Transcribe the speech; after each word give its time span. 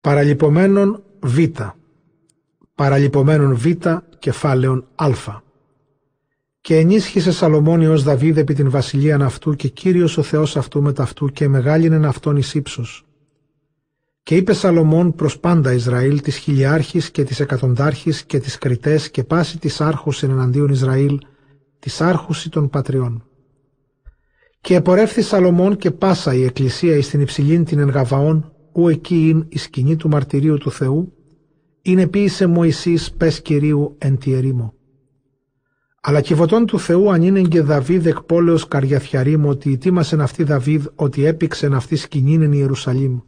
Παραλυπωμένων 0.00 1.02
Β. 1.20 1.38
Παραλυπωμένων 2.74 3.54
Β 3.54 3.66
κεφάλαιον 4.18 4.86
Α. 4.94 5.08
Και 6.60 6.76
ενίσχυσε 6.76 7.32
Σαλομόνι 7.32 7.86
ως 7.86 8.02
Δαβίδ 8.02 8.38
επί 8.38 8.54
την 8.54 8.70
βασιλείαν 8.70 9.22
αυτού 9.22 9.54
και 9.54 9.68
Κύριος 9.68 10.18
ο 10.18 10.22
Θεός 10.22 10.56
αυτού 10.56 10.82
με 10.82 10.92
ταυτού 10.92 11.26
και 11.26 11.48
μεγάλην 11.48 12.04
αυτόν 12.04 12.36
εις 12.36 12.54
ύψος. 12.54 13.06
Και 14.22 14.36
είπε 14.36 14.52
Σαλομών 14.52 15.14
προς 15.14 15.38
πάντα 15.38 15.72
Ισραήλ 15.72 16.20
της 16.20 16.36
χιλιάρχης 16.36 17.10
και 17.10 17.24
της 17.24 17.40
εκατοντάρχης 17.40 18.24
και 18.24 18.38
της 18.38 18.58
κριτές 18.58 19.10
και 19.10 19.24
πάση 19.24 19.58
της 19.58 19.80
άρχους 19.80 20.22
εναντίον 20.22 20.68
Ισραήλ, 20.68 21.18
της 21.78 22.00
άρχουση 22.00 22.50
των 22.50 22.68
πατριών. 22.68 23.24
Και 24.60 24.74
επορεύθη 24.74 25.22
Σαλομών 25.22 25.76
και 25.76 25.90
πάσα 25.90 26.34
η 26.34 26.44
εκκλησία 26.44 26.96
εις 26.96 27.08
την 27.08 27.20
υψηλήν 27.20 27.64
την 27.64 27.78
Ενγαβαών, 27.78 28.52
ου 28.72 28.88
εκεί 28.88 29.28
ειν 29.28 29.46
η 29.48 29.58
σκηνή 29.58 29.96
του 29.96 30.08
μαρτυρίου 30.08 30.58
του 30.58 30.70
Θεού, 30.70 31.12
είναι 31.82 32.06
ποιήσε 32.06 32.46
Μωυσής 32.46 33.12
πες 33.12 33.42
Κυρίου 33.42 33.94
εν 33.98 34.18
τη 34.18 34.32
ερήμο. 34.32 34.74
Αλλά 36.00 36.20
κυβωτών 36.20 36.66
του 36.66 36.78
Θεού 36.78 37.10
αν 37.12 37.22
είναι 37.22 37.40
και 37.42 37.60
Δαβίδ 37.60 38.06
εκ 38.06 38.20
πόλεως 38.20 38.68
καριαθιαρήμ 38.68 39.46
ότι 39.46 39.72
ετοίμασεν 39.72 40.20
αυτή 40.20 40.42
Δαβίδ 40.42 40.86
ότι 40.94 41.24
έπηξεν 41.24 41.74
αυτή 41.74 41.96
σκηνήν 41.96 42.42
εν 42.42 42.52
Ιερουσαλήμ. 42.52 43.18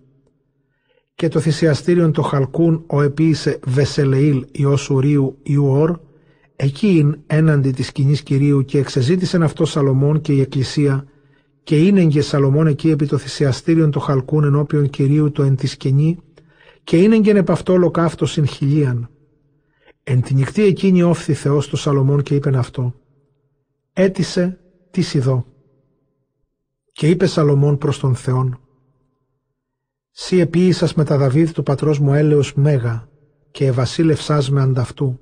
Και 1.14 1.28
το 1.28 1.40
θυσιαστήριον 1.40 2.12
το 2.12 2.22
χαλκούν 2.22 2.84
ο 2.86 3.02
επίησε 3.02 3.58
Βεσελεήλ 3.66 4.46
Υιός 4.52 4.90
Ουρίου 4.90 5.38
Ιουόρ, 5.42 5.98
εκεί 6.56 6.86
ειν 6.86 7.18
έναντι 7.26 7.70
της 7.70 7.86
σκηνής 7.86 8.22
Κυρίου 8.22 8.64
και 8.64 8.78
εξεζήτησεν 8.78 9.42
αυτό 9.42 9.64
Σαλομών 9.64 10.20
και 10.20 10.32
η 10.32 10.40
Εκκλησία 10.40 11.04
και 11.62 11.86
είναι 11.86 12.04
και 12.06 12.20
Σαλομών 12.22 12.66
εκεί 12.66 12.90
επί 12.90 13.06
το 13.06 13.18
θυσιαστήριον 13.18 13.90
το 13.90 14.00
χαλκούν 14.00 14.44
ενώπιον 14.44 14.90
Κυρίου 14.90 15.30
το 15.30 15.42
εν 15.42 15.56
της 15.56 15.70
σκηνή 15.70 16.18
και 16.84 17.02
είναι 17.02 17.18
και 17.18 17.30
επ' 17.30 17.50
αυτό 17.50 17.72
ολοκαύτως 17.72 18.30
συν 18.30 18.46
χιλίαν. 18.46 19.10
Εν 20.04 20.22
τη 20.22 20.34
νυχτή 20.34 20.62
εκείνη 20.62 21.02
όφθη 21.02 21.34
Θεός 21.34 21.68
το 21.68 21.76
Σαλομών 21.76 22.22
και 22.22 22.34
είπεν 22.34 22.56
αυτό. 22.56 22.94
Έτησε 23.92 24.58
τις 24.90 25.14
ειδώ. 25.14 25.46
Και 26.92 27.08
είπε 27.08 27.26
Σαλομών 27.26 27.78
προς 27.78 27.98
τον 27.98 28.14
Θεόν. 28.14 28.60
Σύ 30.10 30.38
επίησας 30.38 30.94
με 30.94 31.04
τα 31.04 31.16
Δαβίδ 31.16 31.50
του 31.50 31.62
πατρός 31.62 31.98
μου 31.98 32.14
έλεος 32.14 32.54
μέγα 32.54 33.08
και 33.50 33.66
ευασίλευσάς 33.66 34.50
με 34.50 34.60
ανταυτού. 34.60 35.20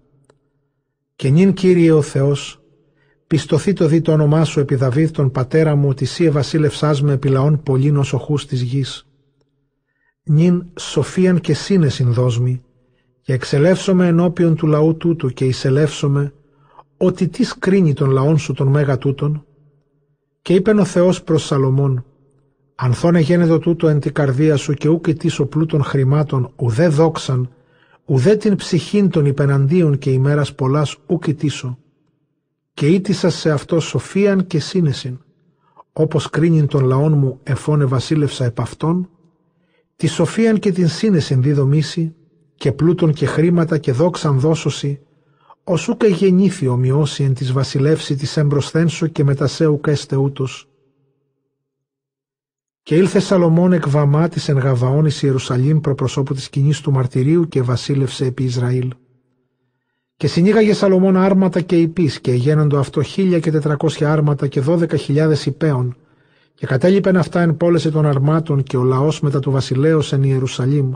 Και 1.17 1.29
νυν 1.29 1.53
Κύριε 1.53 1.93
ο 1.93 2.03
Θεός, 2.03 2.60
πιστοθεί 3.31 3.73
το 3.73 3.87
δι 3.87 4.01
το 4.01 4.13
όνομά 4.13 4.45
σου 4.45 4.61
επί 4.61 4.75
Δαβίδ 4.75 5.11
τον 5.11 5.31
πατέρα 5.31 5.75
μου 5.75 5.89
ότι 5.89 6.05
σύ 6.05 6.25
ευασίλευσάς 6.25 7.03
με 7.03 7.13
επί 7.13 7.29
λαών 7.29 7.63
πολλήν 7.63 7.97
ως 7.97 8.13
οχούς 8.13 8.47
της 8.47 8.63
γης. 8.63 9.07
Νυν 10.23 10.65
σοφίαν 10.79 11.41
και 11.41 11.55
σύνεσιν 11.55 12.13
δόσμη 12.13 12.63
και 13.23 13.33
εξελεύσομαι 13.33 14.07
ενώπιον 14.07 14.57
του 14.57 14.67
λαού 14.67 14.97
τούτου 14.97 15.29
και 15.29 15.45
εισελεύσομαι 15.45 16.33
ότι 16.97 17.29
τις 17.29 17.49
σκρίνει 17.49 17.93
τον 17.93 18.11
λαόν 18.11 18.39
σου 18.39 18.53
τον 18.53 18.69
μέγα 18.69 18.99
τούτον. 18.99 19.45
Και 20.43 20.55
είπεν 20.55 20.79
ο 20.79 20.85
Θεός 20.85 21.23
προς 21.23 21.45
Σαλομών 21.45 22.05
«Ανθώνε 22.75 23.21
γένετο 23.21 23.59
τούτο 23.59 23.89
εν 23.89 24.01
τη 24.01 24.13
καρδία 24.13 24.57
σου 24.57 24.73
και 24.75 24.89
ούκ 24.89 25.05
ο 25.39 25.47
πλούτων 25.47 25.83
χρημάτων 25.83 26.53
ουδέ 26.57 26.89
δόξαν, 26.89 27.51
ουδέ 28.05 28.37
την 28.37 28.57
ψυχήν 28.57 29.11
των 29.11 29.27
υπεναντίων 29.27 29.99
και 29.99 30.11
ημέρας 30.11 30.55
πολλάς 30.55 30.97
ούκ 31.07 31.27
ητήσω. 31.27 31.79
Και 32.75 32.87
ήτησα 32.87 33.31
σε 33.31 33.51
αυτό 33.51 33.81
σοφίαν 33.81 34.47
και 34.47 34.61
σύνεσιν, 34.61 35.19
όπως 35.93 36.31
κρίνειν 36.31 36.67
τον 36.67 36.85
λαόν 36.85 37.19
μου 37.19 37.41
εφώνε 37.43 37.85
βασίλευσα 37.85 38.45
επ' 38.45 38.61
αυτόν, 38.61 39.09
τη 39.97 40.07
σοφίαν 40.07 40.59
και 40.59 40.73
την 40.73 40.89
σύνεσιν 40.89 41.43
δίδομήσει, 41.43 42.15
και 42.55 42.73
πλούτων 42.73 43.13
και 43.13 43.27
χρήματα 43.27 43.79
και 43.79 43.93
δόξαν 43.93 44.39
δώσωση, 44.39 45.01
ως 45.65 45.89
ούκ 45.89 46.05
γεννήθη 46.05 46.67
ομοιώσει 46.67 47.25
εν 47.25 47.35
της 47.35 47.53
βασιλεύση 47.53 48.15
της 48.15 48.37
εμπροσθένσου 48.37 49.13
και 49.13 49.25
μετασέου 49.25 49.81
έστε 49.87 50.17
ούτως. 50.17 50.69
Και 52.83 52.97
ήλθε 52.97 53.21
Σαλομών 53.21 53.73
εκ 53.73 53.89
βαμά 53.89 54.29
της 54.29 54.49
εν 54.49 54.59
Γαβαών 54.59 55.05
εις 55.05 55.23
Ιερουσαλήμ 55.23 55.81
προπροσώπου 55.81 56.35
της 56.35 56.45
σκηνής 56.45 56.81
του 56.81 56.93
μαρτυρίου 56.93 57.49
και 57.49 57.63
βασίλευσε 57.63 58.25
επί 58.25 58.45
Ισραήλ. 58.45 58.93
Και 60.21 60.27
συνήγαγε 60.27 60.75
Σαλομών 60.75 61.17
άρματα 61.17 61.61
και 61.61 61.77
υπείς 61.77 62.21
και 62.21 62.33
γένοντο 62.33 62.79
αυτό 62.79 63.03
χίλια 63.03 63.39
και 63.39 63.51
τετρακόσια 63.51 64.13
άρματα 64.13 64.47
και 64.47 64.61
δώδεκα 64.61 64.97
χιλιάδες 64.97 65.47
υπέων 65.47 65.97
και 66.55 66.67
κατέλειπεν 66.67 67.17
αυτά 67.17 67.41
εν 67.41 67.57
πόλεση 67.57 67.91
των 67.91 68.07
αρμάτων 68.07 68.63
και 68.63 68.77
ο 68.77 68.83
λαός 68.83 69.21
μετά 69.21 69.39
του 69.39 69.51
βασιλέως 69.51 70.13
εν 70.13 70.23
Ιερουσαλήμ 70.23 70.93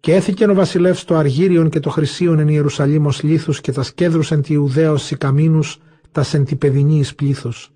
και 0.00 0.14
έθηκε 0.14 0.44
ο 0.50 0.54
βασιλεύς 0.54 1.04
το 1.04 1.16
αργύριον 1.16 1.68
και 1.68 1.80
το 1.80 1.90
χρυσίον 1.90 2.38
εν 2.38 2.48
Ιερουσαλήμ 2.48 3.06
ως 3.06 3.22
λίθους 3.22 3.60
και 3.60 3.72
τα 3.72 3.82
σκέδρους 3.82 4.30
εν 4.30 4.42
τη 4.42 4.52
Ιουδαίος 4.52 5.02
σικαμίνους 5.02 5.78
τας 6.12 6.34
εν 6.34 6.44
τη 6.44 6.56
παιδινής 6.56 7.14
πλήθος. 7.14 7.72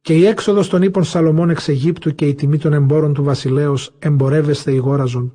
Και 0.00 0.14
η 0.14 0.26
έξοδος 0.26 0.68
των 0.68 0.82
ύπων 0.82 1.04
Σαλομών 1.04 1.50
εξ 1.50 1.68
Αιγύπτου 1.68 2.14
και 2.14 2.26
η 2.26 2.34
τιμή 2.34 2.58
των 2.58 2.72
εμπόρων 2.72 3.14
του 3.14 3.22
βασιλέως 3.22 3.94
εμπορεύεστε 3.98 4.72
ηγόραζον. 4.72 5.34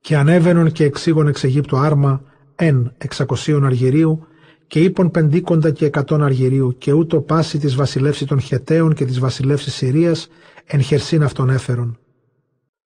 Και 0.00 0.16
ανέβαινον 0.16 0.72
και 0.72 0.84
εξήγον 0.84 1.28
εξ 1.28 1.44
Αιγύπτου 1.44 1.76
άρμα 1.76 2.22
εν 2.60 2.94
εξακοσίων 2.98 3.64
αργυρίου 3.64 4.26
και 4.66 4.80
ύπων 4.80 5.10
πεντήκοντα 5.10 5.70
και 5.70 5.84
εκατόν 5.84 6.22
αργυρίου 6.22 6.74
και 6.78 6.92
ούτω 6.92 7.20
πάση 7.20 7.58
της 7.58 7.74
βασιλεύση 7.74 8.26
των 8.26 8.40
Χεταίων 8.40 8.94
και 8.94 9.04
της 9.04 9.18
βασιλεύση 9.18 9.70
Συρίας 9.70 10.28
εν 10.64 10.80
χερσίν 10.80 11.22
αυτον 11.22 11.50
έφερον. 11.50 11.98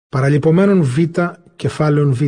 Παραλυπωμένων 0.09 0.82
Β 0.82 0.99
κεφάλαιον 1.56 2.12
Β. 2.12 2.22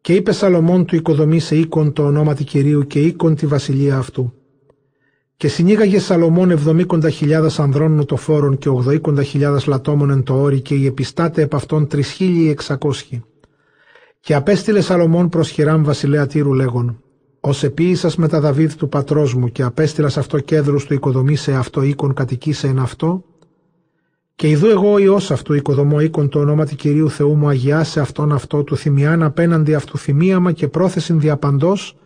Και 0.00 0.14
είπε 0.14 0.32
Σαλομών 0.32 0.84
του 0.84 0.96
οικοδομή 0.96 1.40
σε 1.40 1.56
οίκον 1.56 1.92
το 1.92 2.04
ονόματι 2.06 2.44
Κυρίου 2.44 2.86
και 2.86 3.00
οίκον 3.00 3.34
τη 3.34 3.46
βασιλεία 3.46 3.96
αυτού. 3.96 4.32
Και 5.36 5.48
συνήγαγε 5.48 5.98
Σαλομών 5.98 6.50
εβδομήκοντα 6.50 7.10
χιλιάδας 7.10 7.58
ανδρών 7.58 7.92
νοτοφόρων 7.92 8.58
και 8.58 8.68
ογδοήκοντα 8.68 9.22
χιλιάδας 9.22 9.66
λατόμων 9.66 10.10
εν 10.10 10.22
το 10.22 10.40
όρι 10.40 10.60
και 10.60 10.74
οι 10.74 10.86
επιστάτε 10.86 11.42
επ' 11.42 11.54
αυτών 11.54 11.86
τρισχίλιοι 11.86 12.48
εξακόσχοι. 12.50 13.22
Και 14.24 14.34
απέστειλε 14.34 14.80
Σαλομών 14.80 15.28
προς 15.28 15.48
Χιράμ 15.48 15.82
βασιλέα 15.82 16.26
Τύρου 16.26 16.54
λέγον, 16.54 17.02
«Ως 17.40 17.62
επίησας 17.62 18.16
με 18.16 18.28
τα 18.28 18.40
Δαβίδ 18.40 18.72
του 18.72 18.88
πατρός 18.88 19.34
μου 19.34 19.48
και 19.48 19.62
απέστειλας 19.62 20.16
αυτό 20.16 20.38
κέδρους 20.38 20.84
του 20.84 20.94
οικοδομή 20.94 21.36
σε 21.36 21.54
αυτό 21.54 21.82
οίκον 21.82 22.14
κατοικήσε 22.14 22.66
εν 22.66 22.78
αυτό, 22.78 23.24
και 24.34 24.48
ειδού 24.48 24.66
εγώ 24.66 24.92
ο 24.92 24.98
Υιός 24.98 25.30
αυτού 25.30 25.54
οικοδομώ 25.54 26.00
οίκον 26.00 26.28
το 26.28 26.38
ονόματι 26.38 26.74
Κυρίου 26.74 27.10
Θεού 27.10 27.34
μου 27.34 27.48
αγιάσε 27.48 28.00
αυτόν 28.00 28.32
αυτό 28.32 28.62
του 28.62 28.76
θυμιάν 28.76 29.22
απέναντι 29.22 29.74
αυτού 29.74 29.98
θυμίαμα 29.98 30.52
και 30.52 30.68
πρόθεσιν 30.68 31.20
διαπαντός 31.20 31.96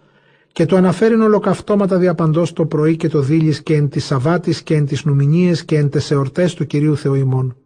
και 0.52 0.66
το 0.66 0.76
αναφέρειν 0.76 1.20
ολοκαυτώματα 1.20 1.98
διαπαντός 1.98 2.52
το 2.52 2.66
πρωί 2.66 2.96
και 2.96 3.08
το 3.08 3.20
δίλης 3.20 3.62
και 3.62 3.74
εν 3.74 3.88
της 3.88 4.04
Σαββάτης 4.04 4.62
και 4.62 4.74
εν 4.74 4.86
τις 4.86 5.04
Νουμινίες 5.04 5.64
και 5.64 5.76
εν 5.76 5.90
τες 5.90 6.10
εορτές 6.10 6.54
του 6.54 6.66
Κυρίου 6.66 6.96
Θεού 6.96 7.14
ημών. 7.14 7.56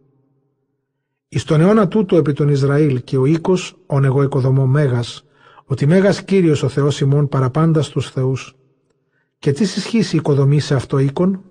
Εις 1.33 1.43
τον 1.43 1.61
αιώνα 1.61 1.87
τούτο 1.87 2.17
επί 2.17 2.33
τον 2.33 2.49
Ισραήλ 2.49 3.03
και 3.03 3.17
ο 3.17 3.25
οίκος 3.25 3.75
ον 3.85 4.03
εγώ 4.03 4.23
οικοδομώ 4.23 4.65
μέγας, 4.65 5.25
ότι 5.65 5.85
μέγας 5.85 6.23
Κύριος 6.23 6.63
ο 6.63 6.67
Θεός 6.67 6.99
ημών 6.99 7.27
παραπάντα 7.27 7.81
στους 7.81 8.09
θεούς. 8.09 8.55
Και 9.39 9.51
τι 9.51 9.65
συσχύσει 9.65 10.15
οικοδομή 10.15 10.59
σε 10.59 10.75
αυτό 10.75 10.97
οίκον, 10.97 11.41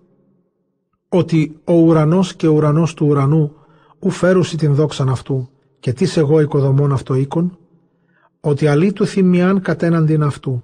ότι 1.08 1.60
ο 1.64 1.72
ουρανός 1.72 2.34
και 2.34 2.46
ο 2.46 2.52
ουρανός 2.52 2.94
του 2.94 3.06
ουρανού 3.06 3.54
ου 3.98 4.10
φέρουσι 4.10 4.56
την 4.56 4.74
δόξαν 4.74 5.08
αυτού 5.08 5.50
και 5.80 5.92
τι 5.92 6.20
εγώ 6.20 6.40
οικοδομών 6.40 6.92
αυτό 6.92 7.14
οίκον, 7.14 7.58
ότι 8.40 8.66
αλή 8.66 8.92
του 8.92 9.06
θυμιάν 9.06 9.60
κατέναντιν 9.60 10.22
αυτού. 10.22 10.62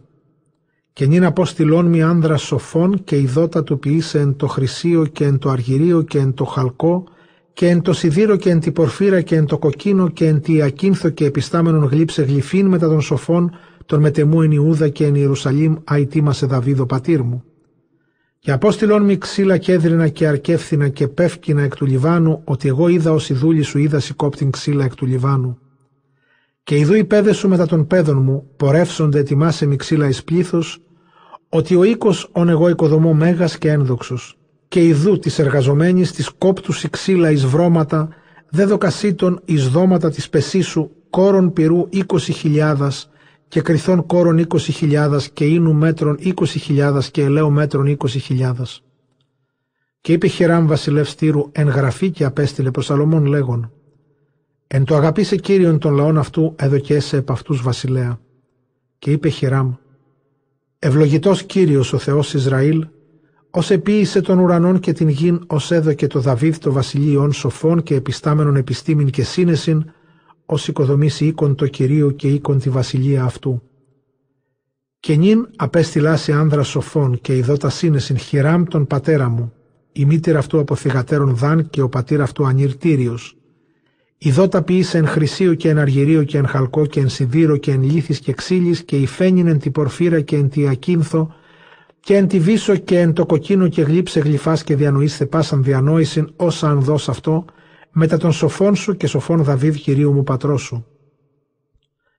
Και 0.93 1.07
νυν 1.07 1.25
αποστηλών 1.25 1.87
μη 1.87 2.03
άνδρας 2.03 2.43
σοφών 2.43 3.05
και 3.05 3.19
η 3.19 3.27
δότα 3.27 3.63
του 3.63 3.79
ποιήσε 3.79 4.19
εν 4.19 4.37
το 4.37 4.47
χρυσίο 4.47 5.07
και 5.07 5.25
εν 5.25 5.39
το 5.39 5.51
αργυρίο 5.51 6.03
και 6.03 6.19
εν 6.19 6.35
το 6.35 6.45
χαλκό 6.45 7.05
και 7.57 7.69
εν 7.69 7.83
το 7.83 7.93
σιδήρο 7.93 8.37
και 8.37 8.51
εν 8.51 8.61
τη 8.61 8.73
πορφύρα 8.73 9.21
και 9.21 9.37
εν 9.37 9.47
το 9.47 9.59
κοκκίνο 9.59 10.09
και 10.09 10.27
εν 10.27 10.41
τη 10.41 10.63
ακίνθο 10.63 11.09
και 11.09 11.25
επιστάμενον 11.25 11.85
γλύψε 11.85 12.23
γλυφίν 12.23 12.67
μετά 12.67 12.89
των 12.89 13.01
σοφών 13.01 13.51
των 13.87 14.01
μετεμού 14.01 14.43
εν 14.43 14.51
Ιούδα 14.51 14.89
και 14.89 15.05
εν 15.05 15.15
Ιερουσαλήμ 15.15 15.75
αητήμασε 15.85 16.47
Δαβίδο 16.47 16.87
πατήρ 16.87 17.23
μου. 17.23 17.45
Και 18.39 18.53
απόστηλον 18.53 19.03
μη 19.03 19.19
ξύλα 19.19 19.57
κέδρινα 19.57 20.09
και 20.09 20.27
αρκεύθυνα 20.27 20.89
και 20.89 21.09
πεύκινα 21.09 21.63
εκ 21.63 21.77
του 21.77 21.87
Λιβάνου, 21.87 22.41
ότι 22.45 22.69
εγώ 22.69 22.89
είδα 22.89 23.13
ως 23.13 23.31
ιδούλη 23.31 23.63
σου 23.63 23.79
είδα 23.79 24.01
σηκόπτην 24.01 24.51
ξύλα 24.51 24.85
εκ 24.85 24.95
του 24.95 25.07
Λιβάνου. 25.07 25.59
Και 26.63 26.77
ειδού 26.79 26.95
οι 26.95 27.05
πέδες 27.05 27.37
σου 27.37 27.49
μετά 27.49 27.67
των 27.67 27.87
πέδων 27.87 28.23
μου, 28.23 28.51
πορεύσονται 28.57 29.19
ετοιμάσε 29.19 29.67
μη 29.67 29.77
ξύλα 29.77 30.09
εις 30.09 30.25
πλήθος, 30.25 30.83
ότι 31.49 31.77
ο 31.77 31.85
οίκος 31.85 32.29
ον 32.33 32.49
εγώ 32.49 32.69
οικοδομώ 32.69 33.15
μέγας 33.15 33.59
και 33.59 33.71
ένδοξος. 33.71 34.39
Και 34.69 34.85
ειδού 34.85 35.19
της 35.19 35.39
εργαζομένης 35.39 36.13
της 36.13 36.29
κόπτους 36.29 36.85
η 36.85 36.91
ξύλα 36.91 37.31
εις 37.31 37.47
βρώματα, 37.47 38.09
δε 38.51 38.65
δοκασίτων 38.65 39.41
εις 39.45 39.69
δώματα 39.69 40.11
της 40.11 40.29
πεσίσου, 40.29 40.91
κόρων 41.11 41.53
πυρού 41.53 41.87
είκοσι 41.91 42.33
χιλιάδας, 42.33 43.11
και 43.49 43.61
κρυθών 43.61 44.07
κόρων 44.07 44.47
20.000 44.49 45.19
και 45.33 45.45
ίνου 45.45 45.75
μέτρων 45.75 46.19
20.000 46.21 47.01
και 47.11 47.23
ελαίου 47.23 47.51
μέτρων 47.51 47.97
20.000. 48.29 48.53
Και 50.01 50.13
είπε 50.13 50.27
Χεράμ 50.27 50.67
βασιλεύ 50.67 51.15
Τύρου 51.17 51.49
εν 51.53 51.69
γραφή 51.69 52.11
και 52.11 52.25
απέστειλε 52.25 52.71
προς 52.71 52.85
Σαλομών 52.85 53.27
λέγον 53.27 53.73
Εν 54.67 54.85
το 54.85 54.97
αγαπήσε 54.97 55.37
Κύριον 55.37 55.79
των 55.79 55.95
λαών 55.95 56.19
αυτού 56.19 56.55
έδωκε 56.59 57.01
επ' 57.13 57.31
αυτούς 57.31 57.63
βασιλέα. 57.63 58.21
Και 58.99 59.11
είπε 59.11 59.29
Χιράμ, 59.29 59.75
Ευλογητός 60.79 61.43
Κύριος 61.43 61.93
ο 61.93 61.99
Θεός 61.99 62.35
Ισραήλ, 62.35 62.87
ως 63.57 63.71
επίησε 63.71 64.21
των 64.21 64.39
ουρανών 64.39 64.81
και 64.81 64.93
την 64.93 65.09
γην, 65.09 65.45
ως 65.47 65.71
έδωκε 65.71 66.07
το 66.07 66.21
Δαβίδ 66.21 66.57
το 66.57 66.73
βασιλείων 66.73 67.33
σοφών 67.33 67.83
και 67.83 67.95
επιστάμενων 67.95 68.57
επιστήμην 68.57 69.11
και 69.11 69.23
σύνεσιν, 69.23 69.85
ως 70.47 70.69
οικοδομήσει 70.69 71.27
οίκον 71.27 71.55
το 71.55 71.67
Κυρίο 71.67 72.11
και 72.11 72.29
οίκον 72.29 72.59
τη 72.59 72.71
βασιλεία 72.71 73.25
αυτού. 73.25 73.63
Και 75.01 75.17
νυν 75.17 75.49
απέστειλά 75.57 76.17
σε 76.17 76.33
άνδρα 76.33 76.63
σοφών 76.63 77.19
και 77.21 77.37
ειδώτα 77.37 77.71
σύνεσιν 77.71 78.19
Χιράμ 78.19 78.65
τον 78.65 78.87
πατέρα 78.87 79.29
μου, 79.29 79.53
η 79.93 80.05
μήτηρα 80.05 80.39
αυτού 80.39 80.59
από 80.59 80.75
θυγατέρων 80.75 81.35
Δάν 81.37 81.71
και 81.71 81.83
ο 81.83 81.89
πατήρ 81.89 82.21
αυτού 82.21 82.47
Ανιρτήριος. 82.47 83.37
Ιδώτα 84.19 84.63
ποιήσε 84.63 84.99
εν 84.99 85.07
χρυσίου 85.07 85.55
και 85.55 85.69
εν 85.69 85.79
αργυρίου 85.79 86.25
και 86.25 86.39
εν 86.39 86.47
χαλκό 86.47 86.87
και 86.87 87.01
εν 87.01 87.09
σιδήρο 87.09 87.57
και 87.57 87.71
εν 87.71 87.83
λίθης 87.83 88.19
και 88.19 88.33
ξύλης 88.33 88.85
και 88.85 88.97
υφαίνιν 88.97 89.47
εν 89.47 89.59
τη 89.59 89.71
πορφύρα 89.71 90.21
και 90.21 90.37
εν 90.37 90.49
τη 90.49 90.69
ακίνθο 90.69 91.35
και 92.07 92.17
εν 92.17 92.29
τη 92.29 92.41
βίσο 92.41 92.77
και 92.77 93.01
εν 93.01 93.13
το 93.13 93.27
κοκκίνο 93.27 93.69
και 93.69 93.83
γλύψε 93.83 94.21
γλυφάς 94.21 94.65
και 94.65 94.77
διανοείς 94.77 95.23
πάσαν 95.29 95.63
διανόησιν 95.63 96.33
όσα 96.37 96.69
αν 96.69 96.81
δώσ' 96.81 97.09
αυτό 97.09 97.45
μετά 97.93 98.17
των 98.17 98.33
σοφών 98.33 98.75
σου 98.75 98.97
και 98.97 99.07
σοφών 99.07 99.43
Δαβίδ 99.43 99.75
κυρίου 99.75 100.13
μου 100.13 100.23
πατρός 100.23 100.63
σου. 100.63 100.87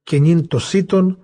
Και 0.03 0.19
νυν 0.19 0.47
το 0.47 0.59
σύτον 0.59 1.17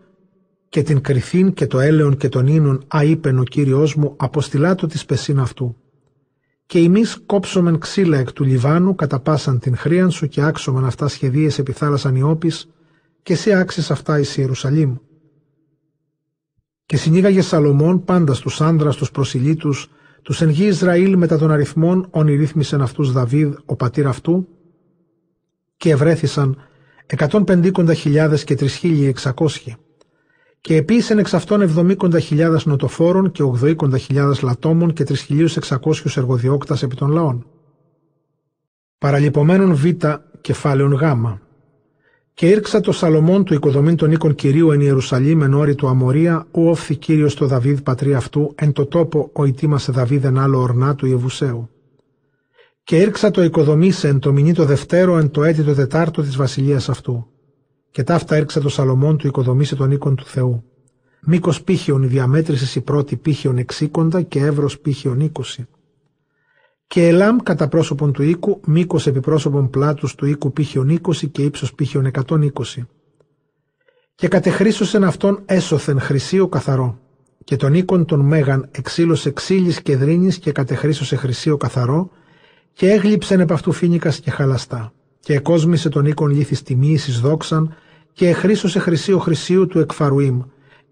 και 0.70 0.82
την 0.82 1.02
κρυθήν 1.02 1.54
και 1.54 1.68
το 1.68 1.80
έλεον 1.80 2.18
και 2.18 2.30
τον 2.30 2.48
ίνον 2.48 2.84
α 2.96 3.04
είπεν 3.04 3.40
ο 3.40 3.44
Κύριος 3.44 3.96
μου 3.96 4.14
αποστηλάτω 4.18 4.88
της 4.88 5.06
πεσίν 5.06 5.40
αυτού 5.40 5.76
και 6.66 6.80
εμείς 6.80 7.22
κόψομεν 7.26 7.80
ξύλα 7.80 8.18
εκ 8.18 8.32
του 8.32 8.44
Λιβάνου, 8.44 8.96
κατά 8.96 9.20
πάσαν 9.20 9.60
την 9.60 9.78
χρίαν 9.78 10.12
σου 10.12 10.28
και 10.28 10.42
άξομεν 10.42 10.86
αυτά 10.86 11.08
σχεδίες 11.08 11.60
επί 11.60 11.72
θάλασσαν 11.72 12.16
Ιώπης, 12.16 12.70
και 13.24 13.36
σε 13.36 13.54
άξεις 13.54 13.92
αυτά 13.92 14.20
εις 14.20 14.38
Ιερουσαλήμ. 14.38 14.96
Και 16.86 16.98
συνήγαγε 16.98 17.42
Σαλομών 17.42 18.04
πάντα 18.04 18.34
στους 18.34 18.62
άνδρας 18.62 18.96
τους 18.96 19.12
προσιλήτους, 19.12 19.90
τους 20.22 20.42
εν 20.42 20.50
γη 20.50 20.66
Ισραήλ 20.66 21.18
μετά 21.18 21.38
των 21.38 21.52
αριθμών 21.52 22.08
ονειρήθμισεν 22.10 22.82
αυτούς 22.82 23.12
Δαβίδ, 23.12 23.54
ο 23.66 23.76
πατήρ 23.76 24.08
αυτού, 24.08 24.48
και 25.78 25.92
ευρέθησαν 25.92 26.58
150.000 27.18 28.44
και 28.44 28.58
3.600 28.82 29.14
και 30.64 30.76
επίσης 30.76 31.10
εξ 31.10 31.34
αυτών 31.34 31.62
εβδομήκοντα 31.62 32.20
χιλιάδες 32.20 32.66
νοτοφόρων 32.66 33.32
και 33.32 33.44
ογδοήκοντα 33.44 33.98
χιλιάδες 33.98 34.42
λατόμων 34.42 34.94
και 34.94 35.06
εξακόσιους 35.56 36.18
εργοδιόκτας 36.18 36.84
επί 36.84 36.96
των 36.96 37.12
λαών. 37.12 37.48
Παραλυπωμένων 38.98 39.76
β 39.76 39.86
κεφάλαιων 40.42 40.94
γ. 40.94 41.02
Και 42.34 42.50
ήρξα 42.50 42.80
το 42.80 42.92
Σαλομών 42.92 43.44
του 43.44 43.54
οικοδομήν 43.54 43.96
των 43.96 44.12
οίκων 44.12 44.36
Κυρίου 44.36 44.72
εν 44.72 44.82
Ιερουσαλήμ 44.82 45.42
εν 45.42 45.54
όρη 45.54 45.76
του 45.76 45.88
Αμορία, 45.88 46.48
ου 46.52 46.68
όφθη 46.68 46.96
Κύριος 46.96 47.36
το 47.36 47.46
Δαβίδ 47.46 47.80
πατρί 47.80 48.14
αυτού, 48.14 48.52
εν 48.56 48.72
το 48.72 48.86
τόπο 48.86 49.30
ο 49.34 49.46
ητήμασε 49.46 49.92
Δαβίδ 49.92 50.26
εν 50.26 50.38
άλλο 50.38 50.60
ορνά 50.60 50.96
του 50.96 51.06
Ιεβουσαίου. 51.06 51.70
Και 52.84 52.98
ήρξα 52.98 53.32
το 53.32 53.44
οικοδομήσε 53.44 54.08
εν 54.08 54.20
το 54.20 54.32
μηνύ 54.32 54.54
το 54.54 54.66
δευτέρο 54.66 55.18
εν 55.18 55.30
το 55.30 55.44
έτη 55.44 55.64
το 55.64 55.74
τετάρτο 55.74 56.22
της 56.22 56.36
βασιλείας 56.36 56.90
αυτού 56.90 57.28
και 57.94 58.04
ταύτα 58.04 58.36
έρξα 58.36 58.62
το 58.62 58.70
Σαλομών 58.70 59.18
του 59.18 59.28
οικοδομήσε 59.28 59.76
τον 59.76 59.92
οίκον 59.92 60.16
του 60.16 60.26
Θεού. 60.26 60.64
Μήκος 61.22 61.64
πύχιον 61.64 62.04
η 62.04 62.08
διαμέτρησης 62.08 62.76
η 62.76 62.82
πρώτη 62.82 63.16
πύχιον 63.16 63.58
εξήκοντα 63.58 64.22
και 64.22 64.40
εύρος 64.40 64.80
πύχιον 64.80 65.20
είκοσι. 65.20 65.68
Και 66.94 67.08
ελάμ 67.08 67.38
κατά 67.38 67.68
πρόσωπον 67.68 68.12
του 68.12 68.24
οίκου, 68.24 68.60
μήκος 68.66 69.08
επιπρόσωπον 69.08 69.70
πλάτους 69.70 70.16
του 70.16 70.26
οίκου 70.26 70.54
πύχιον 70.54 70.90
είκοσι 70.90 71.28
και 71.28 71.42
ύψος 71.42 71.74
πύχιον 71.74 72.06
εκατόν 72.06 72.42
είκοσι. 72.42 72.88
Και 74.16 74.28
κατεχρήσωσεν 74.28 75.04
αυτόν 75.04 75.42
έσωθεν 75.46 76.00
χρυσίο 76.00 76.48
καθαρό. 76.48 77.00
Και 77.44 77.56
τον 77.56 77.74
οίκον 77.74 78.06
τον 78.06 78.20
μέγαν 78.20 78.70
εξήλωσε 78.72 79.32
ξύλης 79.32 79.82
και 79.82 79.96
δρύνης 79.96 80.38
και 80.38 80.52
κατεχρήσωσε 80.52 81.16
χρυσίο 81.16 81.58
καθαρό, 81.58 82.10
και 82.74 82.92
έγλειψεν 82.92 83.40
επ' 83.40 83.52
αυτού 83.52 83.72
φίνικας 83.72 84.20
και 84.20 84.32
χαλαστά. 84.32 84.94
Και 85.20 85.34
εκόσμησε 85.34 85.90
τον 85.90 86.06
οίκον 86.06 86.30
λίθης 86.30 86.64
τιμή 86.64 86.92
εις 86.92 87.20
δόξαν, 87.20 87.76
και 88.14 88.30
εχρήσωσε 88.30 88.80
χρυσίο 88.80 89.18
χρυσίου 89.20 89.68
του 89.68 89.80
εκφαρουήμ, 89.80 90.42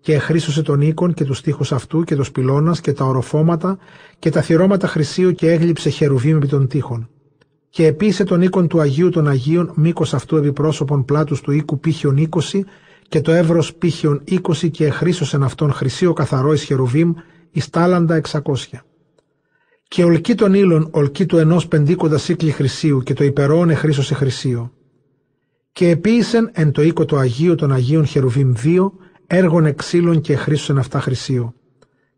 και 0.01 0.13
εχρήσωσε 0.13 0.61
τον 0.61 0.81
οίκον 0.81 1.13
και 1.13 1.25
τους 1.25 1.41
τείχους 1.41 1.71
αυτού 1.71 2.03
και 2.03 2.15
τους 2.15 2.31
πυλώνας 2.31 2.81
και 2.81 2.93
τα 2.93 3.05
οροφώματα 3.05 3.77
και 4.19 4.29
τα 4.29 4.41
θυρώματα 4.41 4.87
χρυσίου 4.87 5.31
και 5.31 5.51
έγλειψε 5.51 5.89
χερουβίμ 5.89 6.35
επί 6.35 6.47
των 6.47 6.67
τείχων. 6.67 7.09
Και 7.69 7.85
επίσης 7.85 8.25
τον 8.25 8.41
οίκον 8.41 8.67
του 8.67 8.79
Αγίου 8.79 9.09
των 9.09 9.27
Αγίων, 9.27 9.71
μήκος 9.75 10.13
αυτού 10.13 10.35
επιπρόσωπον 10.35 11.05
πλάτους 11.05 11.41
του 11.41 11.51
οίκου 11.51 11.79
πύχιον 11.79 12.29
20 12.51 12.59
και 13.07 13.21
το 13.21 13.31
εύρος 13.31 13.73
πύχιον 13.73 14.23
20 14.29 14.69
και 14.71 14.85
εχρήσωσεν 14.85 15.43
αυτόν 15.43 15.71
χρυσίο 15.71 16.13
καθαρό 16.13 16.53
εις 16.53 16.63
χερουβίμ 16.63 17.13
εις 17.51 17.69
τάλαντα 17.69 18.21
600. 18.31 18.41
Και 19.87 20.03
ολκή 20.03 20.35
των 20.35 20.53
ήλων, 20.53 20.87
ολκή 20.91 21.25
του 21.25 21.37
ενός 21.37 21.67
πεντίκοντα 21.67 22.17
σύκλι 22.17 22.51
χρυσίου 22.51 23.01
και 23.01 23.13
το 23.13 23.23
υπερόν 23.23 23.69
εχρήσωσε 23.69 24.13
χρυσίο. 24.13 24.71
Και 25.71 25.89
επίησεν 25.89 26.49
εν 26.53 26.71
το 26.71 26.81
οίκο 26.81 27.05
το 27.05 27.17
Αγίου 27.17 27.55
των 27.55 27.71
Αγίων 27.71 28.05
Χερουβίμ 28.05 28.53
δύο, 28.53 28.93
έργων 29.33 29.65
εξήλων 29.65 30.21
και 30.21 30.33
εχρήσωσεν 30.33 30.77
αυτά 30.77 30.99
χρυσίο. 30.99 31.53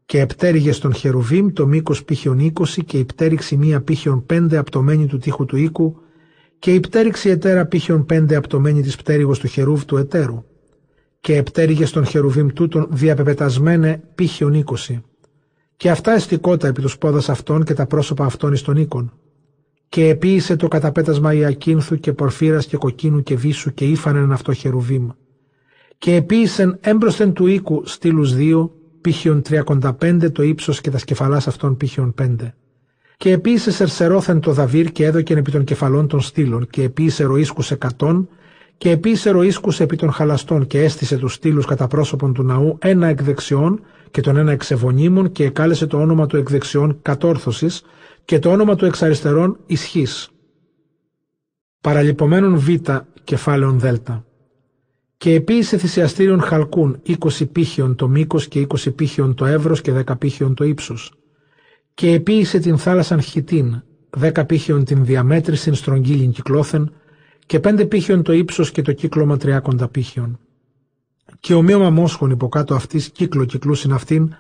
Και 0.06 0.20
επτέριγε 0.20 0.72
στον 0.72 0.94
Χερουβίμ 0.94 1.54
το 1.54 1.68
μήκος 1.68 2.04
πύχιον 2.04 2.40
είκοσι 2.40 2.84
και 2.84 2.98
υπτέριξε 2.98 3.56
μία 3.56 3.82
πύχιον 3.82 4.26
πέντε 4.26 4.58
απτωμένη 4.58 5.06
του 5.06 5.18
τείχου 5.18 5.46
του 5.46 5.58
οίκου 5.58 6.02
και 6.60 6.74
υπτέριξε 6.74 7.30
ετέρα 7.30 7.66
πύχιον 7.66 8.06
πέντε 8.06 8.36
απτωμένη 8.36 8.82
της 8.82 8.96
πτέρυγος 8.96 9.40
του 9.40 9.48
Χερούβ 9.48 9.84
του 9.84 9.98
ετέρου. 9.98 10.44
Και 11.20 11.36
επτέριγε 11.36 11.86
στον 11.86 12.06
Χερουβίμ 12.06 12.48
τούτον 12.48 12.88
διαπεπετασμένε 12.92 14.02
πύχιον 14.16 14.54
είκοσι 14.54 15.04
και 15.78 15.90
αυτά 15.90 16.12
εστικότα 16.12 16.68
επί 16.68 16.82
τους 16.82 16.98
πόδας 16.98 17.30
αυτών 17.30 17.64
και 17.64 17.74
τα 17.74 17.86
πρόσωπα 17.86 18.26
αυτών 18.26 18.54
εις 18.54 18.62
των 18.62 18.76
οίκων. 18.76 19.14
Και 19.90 20.10
επίησε 20.10 20.56
το 20.56 20.68
καταπέτασμα 20.68 21.34
Ιακίνθου 21.34 22.00
και 22.00 22.14
Πορφύρας 22.14 22.66
και 22.66 22.78
Κοκκίνου 22.78 23.24
και 23.24 23.36
Βίσου 23.36 23.74
και 23.74 23.86
ήφανεν 23.86 24.32
αυτό 24.32 24.54
χερουβίμ. 24.54 25.10
Και 26.04 26.16
επίησεν 26.16 26.78
έμπροσθεν 26.82 27.34
του 27.34 27.46
οίκου 27.46 27.82
στήλους 27.86 28.36
δύο, 28.36 28.72
πύχιον 29.02 29.42
πέντε 29.98 30.30
το 30.30 30.44
ύψος 30.44 30.82
και 30.82 30.90
τα 30.90 30.98
σκεφαλάς 30.98 31.48
αυτών 31.48 31.78
πύχιον 31.78 32.14
πέντε. 32.14 32.56
Και 33.18 33.32
επίησε 33.32 33.72
σερσερώθεν 33.72 34.40
το 34.40 34.52
δαβύρ 34.52 34.92
και 34.92 35.06
έδωκεν 35.06 35.38
επί 35.38 35.52
των 35.52 35.64
κεφαλών 35.64 36.08
των 36.08 36.22
στήλων 36.22 36.68
και 36.68 36.84
επίησε 36.84 37.24
ροίσκους 37.24 37.72
εκατόν 37.72 38.30
και 38.78 38.90
επίησε 38.90 39.30
ροίσκους 39.30 39.80
επί 39.80 39.96
των 39.96 40.12
χαλαστών 40.12 40.68
και 40.68 40.84
έστησε 40.84 41.18
τους 41.18 41.34
στήλους 41.34 41.66
κατά 41.66 41.88
πρόσωπον 41.88 42.34
του 42.34 42.44
ναού 42.44 42.78
ένα 42.82 43.08
εκ 43.08 43.24
δεξιών 43.24 43.82
και 44.12 44.22
τον 44.22 44.38
ένα 44.38 44.52
εξεβονίμων 44.52 45.32
και 45.32 45.44
εκάλεσε 45.44 45.88
το 45.88 45.98
όνομα 45.98 46.26
του 46.26 46.38
εκδεξιών 46.38 47.00
κατόρθωσης 47.02 47.82
και 48.26 48.40
το 48.40 48.52
όνομα 48.52 48.76
του 48.76 48.86
εξαριστερών 48.86 49.58
ισχύς. 49.66 50.30
Παραλυπωμένων 51.82 52.58
β 52.58 52.70
κεφάλαιων 53.24 53.80
δ. 53.80 53.86
Και 55.24 55.34
επίησε 55.34 55.78
θυσιαστήριον 55.78 56.42
χαλκούν 56.42 57.02
20 57.08 57.16
πύχιον 57.52 57.96
το 57.96 58.08
μήκος 58.08 58.48
και 58.48 58.68
20 58.68 58.96
πύχιον 58.96 59.34
το 59.34 59.46
εύρος 59.46 59.82
και 59.82 59.94
10 60.08 60.18
πύχιον 60.20 60.54
το 60.54 60.64
ύψος. 60.64 61.14
Και 61.94 62.12
επίησε 62.12 62.60
την 62.60 62.78
θάλασσαν 62.78 63.22
χιτίν, 63.22 63.84
10 64.20 64.44
πύχιον 64.48 64.84
την 64.84 65.06
διαμέτρησιν 65.06 65.74
στρογγύλιν 65.74 66.32
κυκλώθεν 66.32 66.92
και 67.46 67.60
5 67.64 67.88
πύχιον 67.88 68.24
το 68.24 68.34
ύψος 68.34 68.72
και 68.72 68.82
το 68.82 68.92
κύκλωμα 68.92 69.38
τριάκοντα 69.38 69.88
πύχιον 69.88 70.40
και 71.40 71.54
ομοίωμα 71.54 71.90
μόσχων 71.90 72.30
υποκάτω 72.30 72.76
αυτής 72.76 73.10
κύκλο 73.10 73.46
κυκλούσιν 73.46 73.94
αυτήν, 73.94 74.36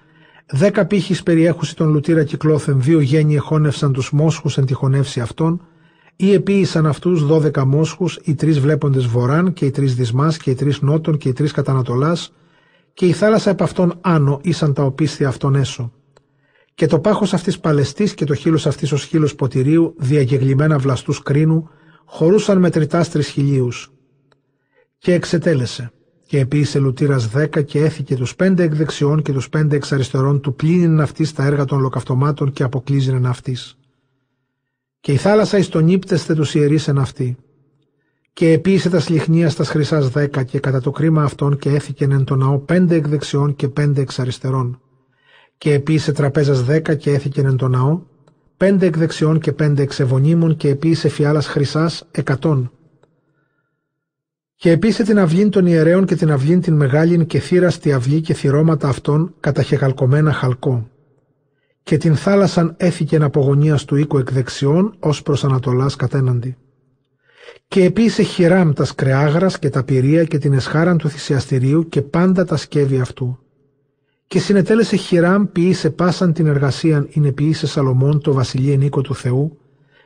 δέκα 0.45 0.85
πύχης 0.85 1.23
περιέχουσι 1.23 1.75
τον 1.75 1.89
λουτήρα 1.91 2.23
κυκλώθεν, 2.23 2.81
δύο 2.81 2.99
γέννη 2.99 3.35
εχώνευσαν 3.35 3.93
τους 3.93 4.11
μόσχους 4.11 4.57
εν 4.57 4.65
τη 4.65 4.73
χωνεύση 4.73 5.19
αυτών, 5.19 5.67
ή 6.15 6.33
επίησαν 6.33 6.85
αυτούς 6.85 7.25
δώδεκα 7.25 7.65
μόσχους, 7.65 8.19
οι 8.23 8.35
τρεις 8.35 8.59
βλέποντες 8.59 9.05
βοράν 9.05 9.53
και 9.53 9.65
οι 9.65 9.71
τρεις 9.71 9.95
δυσμάς 9.95 10.37
και 10.37 10.49
οι 10.49 10.55
τρεις 10.55 10.81
νότων 10.81 11.17
και 11.17 11.29
οι 11.29 11.33
τρεις 11.33 11.51
κατανατολάς, 11.51 12.33
και 12.93 13.05
η 13.05 13.11
θάλασσα 13.11 13.49
επ' 13.49 13.61
αυτών 13.61 13.93
άνω 14.01 14.39
ήσαν 14.43 14.73
τα 14.73 14.83
οπίσθια 14.83 15.27
αυτών 15.27 15.55
έσω. 15.55 15.91
Και 16.75 16.85
το 16.85 16.99
πάχος 16.99 17.33
αυτής 17.33 17.59
παλαιστής 17.59 18.13
και 18.13 18.25
το 18.25 18.33
χείλος 18.33 18.67
αυτής 18.67 18.91
ως 18.91 19.03
χείλος 19.03 19.35
ποτηρίου, 19.35 19.93
διαγεγλυμμένα 19.97 20.77
βλαστούς 20.77 21.23
κρίνου, 21.23 21.69
χωρούσαν 22.05 22.57
μετρητά 22.59 23.05
τρισχυλίου. 23.05 23.69
Και 24.97 25.13
εξετέλεσε 25.13 25.91
και 26.25 26.39
επίησε 26.39 26.79
λουτήρας 26.79 27.27
δέκα 27.27 27.61
και 27.61 27.79
έθηκε 27.79 28.15
τους 28.15 28.35
πέντε 28.35 28.63
εκ 28.63 28.75
δεξιών 28.75 29.21
και 29.21 29.31
τους 29.33 29.49
πέντε 29.49 29.75
εξ 29.75 29.91
αριστερών 29.91 30.41
του 30.41 30.55
πλήνιν 30.55 31.01
αυτή 31.01 31.23
στα 31.25 31.43
έργα 31.43 31.65
των 31.65 31.79
λοκαυτωμάτων 31.79 32.51
και 32.51 32.63
αποκλείζειν 32.63 33.25
αυτή. 33.25 33.57
Και 35.03 35.11
η 35.11 35.15
θάλασσα 35.15 35.57
εις 35.57 35.69
τον 35.69 35.87
ύπτεσθε 35.87 36.33
τους 36.33 36.55
ιερήσεν 36.55 36.97
αυτή. 36.97 37.37
Και 38.33 38.51
επίησε 38.51 38.89
τα 38.89 38.99
σλιχνία 38.99 39.49
στα 39.49 39.63
χρυσάς 39.63 40.09
δέκα 40.09 40.43
και 40.43 40.59
κατά 40.59 40.81
το 40.81 40.91
κρίμα 40.91 41.23
αυτών 41.23 41.57
και 41.57 41.69
έθηκεν 41.69 42.11
εν 42.11 42.23
το 42.23 42.35
ναό 42.35 42.59
πέντε 42.59 42.95
εκ 42.95 43.07
δεξιών 43.07 43.55
και 43.55 43.67
πέντε 43.67 44.01
εξ 44.01 44.19
αριστερών. 44.19 44.81
Και 45.57 45.73
επίησε 45.73 46.11
τραπέζας 46.11 46.63
δέκα 46.63 46.95
και 46.95 47.11
έθηκεν 47.11 47.45
εν 47.45 47.55
το 47.57 47.67
ναό 47.67 48.01
πέντε 48.57 48.85
εκ 48.85 48.97
δεξιών 48.97 49.39
και 49.39 49.51
πέντε 49.51 49.81
εξ 49.81 49.99
ευωνίμων 49.99 50.55
και 50.55 50.69
επίησε 50.69 51.09
φιάλας 51.09 51.47
χρυσάς 51.47 52.07
εκατόν 52.11 52.71
Και 54.55 54.71
επίσης 54.71 55.05
την 55.05 55.19
αυλήν 55.19 55.49
των 55.49 55.65
ιερέων 55.65 56.05
και 56.05 56.15
την 56.15 56.31
αυλήν 56.31 56.61
την 56.61 56.73
μεγάλην 56.73 57.25
και 57.25 57.39
θύραστη 57.39 57.93
αυλή 57.93 58.21
και 58.21 58.33
θυρώματα 58.33 58.87
αυτών 58.87 59.35
καταχεγαλκωμένα 59.39 60.33
χαλκό. 60.33 60.87
Και 61.83 61.97
την 61.97 62.15
θάλασσαν 62.15 62.73
έθηκε 62.77 63.15
απογωνίας 63.15 63.85
του 63.85 63.95
οίκου 63.95 64.17
εκ 64.17 64.31
δεξιών 64.31 64.95
ως 64.99 65.21
προς 65.21 65.43
Ανατολάς 65.43 65.95
κατέναντι. 65.95 66.57
Και 67.67 67.83
επίσης 67.83 68.27
χειράμ 68.27 68.73
τας 68.73 68.87
σκρεάγρα 68.87 69.47
και 69.59 69.69
τα 69.69 69.83
πυρία 69.83 70.23
και 70.23 70.37
την 70.37 70.53
εσχάραν 70.53 70.97
του 70.97 71.09
θυσιαστηρίου 71.09 71.89
και 71.89 72.01
πάντα 72.01 72.45
τα 72.45 72.57
σκεύη 72.57 72.99
αυτού. 72.99 73.37
Και 74.27 74.39
συνετέλεσε 74.39 74.95
χειράμ 74.95 75.45
ποιήσε 75.51 75.89
πάσαν 75.89 76.33
την 76.33 76.47
εργασίαν 76.47 77.07
είναι 77.09 77.31
ποιήσε 77.31 77.67
Σαλομών 77.67 78.21
το 78.21 78.33
βασιλείο 78.33 78.75
νίκο 78.75 79.01
του 79.01 79.15
Θεού, 79.15 79.57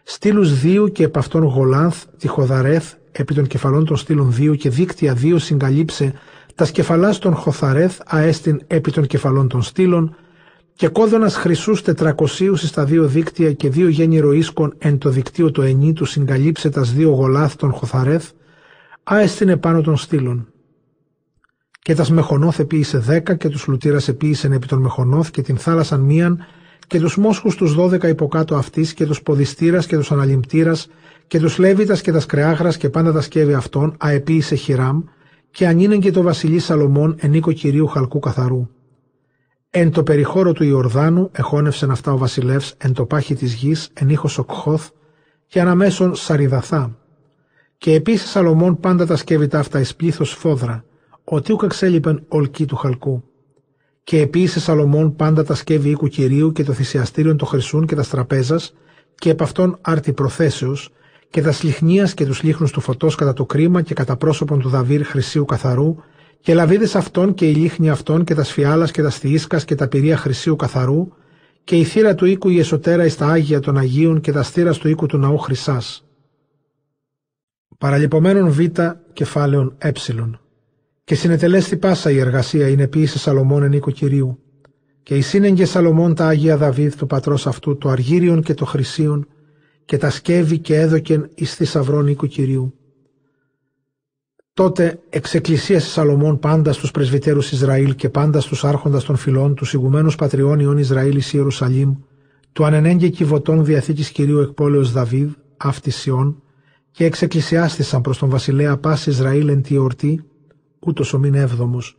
στήλους 0.04 0.60
δύο 0.60 0.88
και 0.88 1.04
επ' 1.04 1.18
αυτών 1.18 1.44
γολάνθ, 1.44 2.04
τη 2.18 2.28
χοδαρέθ, 2.28 2.94
επί 3.12 3.34
των 3.34 3.48
κεφαλών 3.48 3.86
των 3.86 3.98
στήλων 3.98 4.34
δύο 4.34 4.56
και 4.56 4.70
δίκτυα 4.70 5.14
δύο 5.14 5.38
συγκαλύψε 5.38 6.14
τα 6.56 6.66
σκεφαλάς 6.66 7.20
των 7.20 7.36
χοθαρέθ 7.36 8.00
αέστην 8.06 8.62
επί 8.68 8.92
των 8.92 9.06
κεφαλών 9.08 9.48
των 9.48 9.62
στήλων 9.62 10.16
και 10.78 10.88
κόδωνας 10.88 11.36
χρυσούς 11.36 11.82
τετρακοσίους 11.82 12.62
στα 12.62 12.86
δύο 12.86 13.08
δίκτυα 13.08 13.54
και 13.54 13.70
δύο 13.70 13.88
γέννη 13.88 14.20
ροίσκων 14.20 14.74
εν 14.78 14.98
το 14.98 15.10
δικτύο 15.10 15.52
το 15.52 15.62
ενή 15.62 15.94
του 15.94 16.06
συγκαλύψε 16.06 16.70
τας 16.70 16.94
δύο 16.94 17.10
γολάθ 17.10 17.56
των 17.56 17.72
χοθαρέθ 17.72 18.32
αέστην 19.04 19.50
επάνω 19.50 19.82
των 19.82 19.98
στήλων. 19.98 20.48
Και 21.82 21.96
τας 21.96 22.12
μεχονόθ 22.12 22.60
επίησε 22.60 22.98
δέκα 22.98 23.36
και 23.36 23.50
τους 23.50 23.68
λουτήρας 23.68 24.08
επίησεν 24.08 24.52
επί 24.52 24.68
των 24.68 24.82
μεχονόθ 24.82 25.30
και 25.30 25.42
την 25.42 25.58
θάλασσαν 25.58 26.00
μίαν 26.00 26.46
και 26.88 27.00
τους 27.00 27.18
μόσχους 27.18 27.56
τους 27.56 27.74
δώδεκα 27.74 28.08
υποκάτω 28.08 28.56
αυτής 28.56 28.94
και 28.94 29.06
τους 29.06 29.22
ποδιστήρας 29.22 29.86
και 29.86 29.98
τους 29.98 30.12
αναλυμπτήρας 30.12 30.88
και 31.28 31.40
τους 31.40 31.58
Λέβητας 31.58 32.02
και 32.02 32.12
τας 32.12 32.24
σκρεάγρας 32.24 32.78
και 32.78 32.90
πάντα 32.90 33.12
τα 33.12 33.22
σκεύη 33.22 33.54
αυτών 33.54 33.96
αεποίησε 33.98 34.56
χειράμ 34.56 35.02
και 35.52 35.68
ανήνεν 35.68 36.00
και 36.00 36.12
το 36.12 36.22
βασιλεί 36.22 36.60
Σαλομών 36.60 37.16
ενίκο 37.20 37.52
κυρίου 37.52 37.88
χαλκού 37.88 38.20
καθαρού. 38.20 38.68
Εν 39.80 39.92
το 39.92 40.04
περιχώρο 40.04 40.52
του 40.54 40.64
Ιορδάνου 40.64 41.30
εχώνευσεν 41.32 41.92
αυτά 41.92 42.14
ο 42.14 42.18
βασιλεύς 42.18 42.74
εν 42.78 42.94
το 42.94 43.06
πάχη 43.06 43.36
της 43.36 43.54
γης 43.54 43.90
εν 43.94 44.10
ήχος 44.10 44.38
οκχώθ 44.38 44.90
και 45.48 45.62
αναμέσων 45.62 46.16
σαριδαθά. 46.16 46.98
Και 47.78 47.94
επίσης 47.94 48.30
Σαλομών 48.30 48.80
πάντα 48.80 49.06
τα 49.06 49.16
σκεύη 49.16 49.48
τα 49.48 49.60
αυτά 49.60 49.80
εις 49.80 49.96
πλήθος 49.96 50.32
φόδρα, 50.34 50.84
ότι 51.24 51.54
ούκ 51.54 51.62
εξέλιπεν 51.64 52.24
ολκή 52.28 52.66
του 52.66 52.76
χαλκού. 52.76 53.24
Και 54.04 54.22
επίσης 54.22 54.64
Σαλομών 54.64 55.16
πάντα 55.16 55.44
τα 55.44 55.56
σκεύη 55.56 55.90
οίκου 55.90 56.08
κυρίου 56.08 56.52
και 56.52 56.64
το 56.64 56.74
θυσιαστήριον 56.74 57.38
των 57.38 57.48
χρυσούν 57.48 57.86
και 57.86 57.96
τα 57.96 58.04
τραπέζα, 58.04 58.60
και 59.16 59.30
επ' 59.30 59.42
αυτών 59.42 59.78
άρτη 59.82 60.14
προθέσεως, 60.14 60.90
και 61.30 61.42
τα 61.42 61.52
σλιχνίας 61.52 62.14
και 62.14 62.26
τους 62.26 62.44
λίχνους 62.44 62.72
του 62.72 62.82
φωτός 62.82 63.16
κατά 63.16 63.34
το 63.34 63.46
κρίμα 63.46 63.82
και 63.82 63.94
κατά 63.94 64.18
πρόσωπον 64.18 64.60
του 64.60 64.70
Δαβύρ 64.70 65.04
χρυσίου 65.06 65.46
καθαρού, 65.46 65.96
και 66.40 66.54
λαβίδες 66.54 66.96
αυτών 66.96 67.34
και 67.34 67.50
η 67.50 67.54
λίχνη 67.54 67.90
αυτών 67.90 68.24
και 68.24 68.36
τα 68.36 68.44
σφιάλας 68.44 68.92
και 68.92 69.02
τα 69.02 69.10
στιίσκα 69.10 69.60
και 69.60 69.76
τα 69.76 69.88
πυρία 69.88 70.18
χρυσίου 70.18 70.56
καθαρού, 70.56 71.08
και 71.64 71.78
η 71.78 71.84
θύρα 71.84 72.16
του 72.16 72.26
οίκου 72.26 72.50
η 72.50 72.60
εσωτέρα 72.60 73.06
εις 73.06 73.16
τα 73.16 73.28
άγια 73.28 73.60
των 73.60 73.78
Αγίων 73.78 74.22
και 74.22 74.32
τα 74.32 74.44
στήρας 74.44 74.78
του 74.78 74.90
οίκου 74.90 75.06
του 75.06 75.18
ναού 75.18 75.38
χρυσάς. 75.38 76.06
Παραλυπωμένων 77.78 78.50
β 78.50 78.60
κεφάλαιων 79.14 79.76
ε. 79.78 79.92
Και 81.04 81.16
συνετελέστη 81.16 81.78
πάσα 81.78 82.12
η 82.12 82.20
εργασία 82.20 82.68
είναι 82.68 82.88
ποιήσε 82.88 83.20
Σαλομών 83.20 83.64
εν 83.64 83.72
οίκο 83.72 83.92
Κυρίου. 83.92 84.40
Και 85.04 85.16
η 85.16 85.22
σύνεγγε 85.22 85.66
Σαλομών 85.66 86.16
τα 86.16 86.28
Άγια 86.28 86.58
Δαβίδ 86.58 86.94
του 86.96 87.08
πατρός 87.08 87.48
αυτού, 87.48 87.78
το 87.78 87.90
αργύριον 87.90 88.42
και 88.42 88.54
το 88.54 88.66
χρυσίον, 88.66 89.28
και 89.86 89.98
τα 89.98 90.10
σκεύη 90.10 90.60
και 90.60 90.76
έδωκεν 90.76 91.30
εις 91.36 91.56
θησαυρών 91.56 92.08
οίκου 92.08 92.28
Κυρίου. 92.28 92.77
Τότε 94.58 95.00
εξεκκλησίασε 95.10 95.90
Σαλομών 95.90 96.40
πάντα 96.40 96.74
στους 96.74 96.92
πρεσβυτέρους 96.92 97.52
Ισραήλ 97.52 97.96
και 97.96 98.10
πάντα 98.10 98.40
στους 98.42 98.64
άρχοντας 98.64 99.04
των 99.04 99.16
φυλών, 99.16 99.56
τους 99.56 99.74
ηγουμένους 99.74 100.16
πατριών 100.16 100.60
Ιών 100.60 100.78
Ισραήλ 100.78 101.16
εις 101.16 101.34
Ιερουσαλήμ, 101.34 101.96
του 102.54 102.66
ανενέγγε 102.66 103.08
κυβωτών 103.08 103.66
διαθήκης 103.66 104.10
Κυρίου 104.10 104.40
εκπόλεως 104.40 104.92
Δαβίδ, 104.92 105.30
αυτή 105.58 105.92
Σιών, 105.92 106.42
και 106.92 107.06
εξεκκλησιάστησαν 107.06 108.02
προς 108.02 108.18
τον 108.18 108.30
βασιλέα 108.30 108.78
Πας 108.78 109.06
Ισραήλ 109.08 109.48
εν 109.48 109.62
τη 109.62 109.76
εορτή, 109.76 110.24
ούτως 110.80 111.14
ο 111.14 111.20
μην 111.20 111.34
έβδομος. 111.34 111.98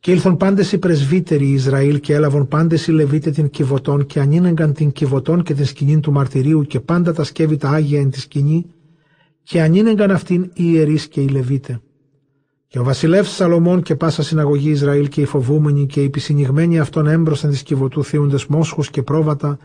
Και 0.00 0.10
ήλθον 0.10 0.36
πάντες 0.36 0.72
οι 0.72 0.78
πρεσβύτεροι 0.78 1.46
Ισραήλ 1.46 2.00
και 2.00 2.14
έλαβον 2.14 2.48
πάντες 2.48 2.86
οι 2.86 2.92
Λεβίτε 2.92 3.30
την 3.30 3.50
κυβωτών 3.50 4.06
και 4.06 4.20
ανήνεγκαν 4.20 4.72
την 4.72 4.92
κυβωτών 4.92 5.42
και 5.42 5.54
την 5.54 5.64
σκηνή 5.64 6.00
του 6.00 6.12
μαρτυρίου 6.12 6.62
και 6.62 6.80
πάντα 6.80 7.12
τα 7.12 7.24
σκεύη 7.24 7.56
τα 7.56 7.68
άγια 7.68 8.00
εν 8.00 8.10
τη 8.10 8.20
σκηνή 8.20 8.66
και 9.42 9.60
ανήνεγκαν 9.60 10.10
αυτήν 10.10 10.42
οι 10.42 10.50
ιερείς 10.54 11.08
και 11.08 11.20
οι 11.20 11.28
Λεβίτε. 11.28 11.80
Και 12.72 12.78
ο 12.78 12.84
βασιλεύς 12.84 13.34
Σαλομών 13.34 13.82
και 13.82 13.96
πάσα 13.96 14.22
συναγωγή 14.22 14.70
Ισραήλ 14.70 15.08
και 15.08 15.20
οι 15.20 15.24
φοβούμενοι 15.24 15.86
και 15.86 16.00
οι 16.00 16.04
επισυνηγμένοι 16.04 16.78
αυτών 16.78 17.06
έμπροσθεν 17.06 17.50
της 17.50 17.62
κυβωτού 17.62 18.04
θύοντε 18.04 18.36
μόσχους 18.48 18.90
και 18.90 19.02
πρόβατα, 19.02 19.58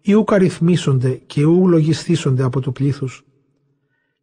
ή 0.00 0.14
ουκ 0.14 0.32
αριθμίσονται 0.32 1.20
και 1.26 1.44
ου 1.44 1.68
λογιστήσονται 1.68 2.42
από 2.42 2.60
του 2.60 2.72
πλήθου 2.72 3.08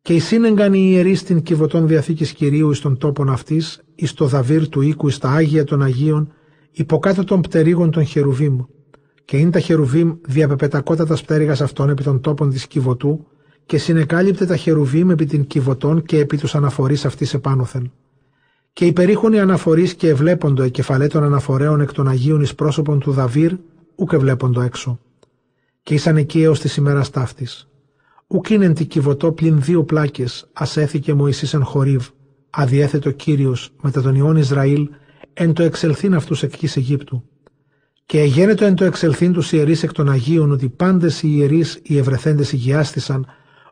και 0.01 0.13
εισήνεγκαν 0.13 0.73
οι 0.73 0.89
ιερείς 0.91 1.19
στην 1.19 1.41
κυβωτών 1.41 1.87
διαθήκης 1.87 2.31
κυρίου 2.31 2.71
εις 2.71 2.79
των 2.79 2.97
τόπων 2.97 3.29
αυτής, 3.29 3.81
εις 3.95 4.13
το 4.13 4.25
δαβύρ 4.25 4.69
του 4.69 4.81
οίκου, 4.81 5.07
εις 5.07 5.17
τα 5.17 5.29
άγια 5.29 5.63
των 5.63 5.81
Αγίων, 5.81 6.31
υποκάτω 6.71 7.23
των 7.23 7.41
πτερίγων 7.41 7.91
των 7.91 8.05
χερουβίμ. 8.05 8.57
Και 9.25 9.37
είναι 9.37 9.49
τα 9.49 9.59
χερουβίμ 9.59 10.13
διαπεπετακότατας 10.27 11.21
πτέρυγας 11.21 11.61
αυτών 11.61 11.89
επί 11.89 12.03
των 12.03 12.21
τόπων 12.21 12.49
της 12.49 12.67
κυβωτού, 12.67 13.27
και 13.65 13.77
συνεκάλυπτε 13.77 14.45
τα 14.45 14.55
χερουβίμ 14.55 15.09
επί 15.09 15.25
την 15.25 15.45
κυβωτών 15.45 16.03
και 16.03 16.17
επί 16.19 16.37
τους 16.37 16.55
αναφορείς 16.55 17.05
αυτής 17.05 17.33
επάνωθεν. 17.33 17.91
Και 18.77 18.85
υπερήχουν 18.85 19.33
οι 19.33 19.39
αναφορείς 19.39 19.93
και 19.95 20.09
ευλέποντο 20.09 20.63
εκεφαλέ 20.63 21.07
των 21.07 21.23
αναφορέων 21.23 21.81
εκ 21.81 21.93
των 21.93 22.07
Αγίων 22.07 22.41
εις 22.41 22.55
πρόσωπον 22.55 22.99
του 22.99 23.11
Δαβύρ, 23.11 23.53
ούκ 23.95 24.11
ευλέποντο 24.13 24.61
έξω. 24.61 24.99
Και 25.83 25.93
ήσαν 25.93 26.17
εκεί 26.17 26.41
έως 26.41 26.59
της 26.59 26.75
ημέρας 26.75 27.09
ταύτης. 27.09 27.67
Ουκ 28.27 28.49
είναι 28.49 28.73
τη 28.73 28.85
κυβωτό 28.85 29.31
πλην 29.31 29.61
δύο 29.61 29.83
πλάκες, 29.83 30.49
ασέθηκε 30.53 31.13
Μωυσής 31.13 31.53
εν 31.53 31.63
χορίβ, 31.63 32.07
αδιέθετο 32.49 33.11
Κύριος 33.11 33.71
μετά 33.81 34.01
τον 34.01 34.15
Ιών 34.15 34.35
Ισραήλ, 34.35 34.89
εν 35.33 35.53
το 35.53 35.63
εξελθήν 35.63 36.13
αυτούς 36.13 36.43
εκείς 36.43 36.77
Αιγύπτου. 36.77 37.23
Και 38.05 38.19
εγένετο 38.19 38.65
εν 38.65 38.75
το 38.75 38.85
εξελθήν 38.85 39.33
τους 39.33 39.51
ιερείς 39.51 39.83
εκ 39.83 39.91
των 39.91 40.09
Αγίων 40.09 40.51
ότι 40.51 40.69
πάντες 40.69 41.23
οι 41.23 41.27
ιερείς 41.31 41.79
οι 41.83 41.97
ευρεθέντες 41.97 42.51
υγιάστησαν, 42.51 43.25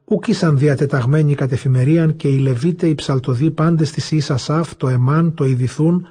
ουκ 0.05 0.27
ήσαν 0.27 0.57
διατεταγμένοι 0.57 1.35
κατ' 1.35 1.51
εφημερίαν 1.51 2.15
και 2.15 2.27
οι 2.27 2.37
Λεβίτε 2.37 2.87
οι 2.87 2.95
ψαλτοδοί 2.95 3.51
πάντες 3.51 3.91
της 3.91 4.11
Ιης 4.11 4.31
Ασάφ, 4.31 4.75
το 4.75 4.87
Εμάν, 4.87 5.33
το 5.33 5.45
Ιδηθούν 5.45 6.07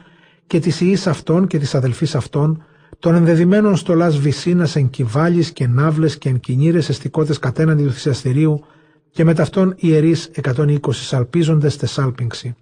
και 0.46 0.60
της 0.60 0.80
Ιης 0.80 1.06
αυτών 1.06 1.46
και 1.46 1.58
της 1.58 1.74
αδελφής 1.74 2.14
αυτών, 2.14 2.62
των 2.98 3.14
ενδεδειμένων 3.14 3.76
στολά 3.76 4.10
βυσίνας 4.10 4.76
εν 4.76 4.90
κυβάλει 4.90 5.52
και 5.52 5.66
ναύλες 5.66 6.18
και 6.18 6.28
εν 6.28 6.40
κινήρες 6.40 6.88
εστικότες 6.88 7.38
κατέναντι 7.38 7.84
του 7.84 7.90
θυσιαστηρίου 7.90 8.64
και 9.10 9.24
με 9.24 9.34
ταυτόν 9.34 9.74
ιερείς 9.76 10.30
120 10.42 10.76
σαλπίζοντες 10.90 11.76
τε 11.76 11.86
σάλπιγξη. 11.86 12.54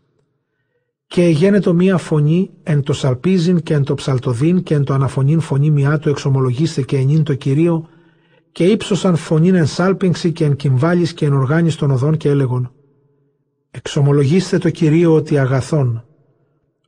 Και 1.07 1.23
γένετο 1.23 1.75
μία 1.75 1.97
φωνή 1.97 2.51
εν 2.63 2.83
το 2.83 2.93
σαλπίζειν 2.93 3.63
και 3.63 3.75
εν 3.75 3.85
το 3.85 3.95
ψαλτοδίν 3.95 4.63
και 4.63 4.75
εν 4.75 4.85
το 4.85 4.95
αναφωνήν 4.95 5.41
φωνή 5.41 5.71
μιά 5.71 5.99
του 5.99 6.09
εξομολογήστε 6.09 6.83
και 6.83 6.97
ενήν 6.97 7.23
το 7.23 7.35
κυρίω 7.35 7.89
και 8.53 8.65
ύψωσαν 8.65 9.17
φωνήν 9.17 9.55
εν 9.55 9.67
σάλπιγξη 9.67 10.33
και 10.33 10.45
εν 10.45 10.57
κυμβάλης 10.57 11.13
και 11.13 11.27
εν 11.27 11.33
οργάνης 11.33 11.77
των 11.77 11.91
οδών 11.91 12.17
και 12.17 12.29
έλεγον 12.29 12.73
Εξομολογήστε 13.71 14.59
το 14.59 14.71
κυρίω 14.71 15.15
ότι 15.15 15.39
αγαθόν, 15.39 16.05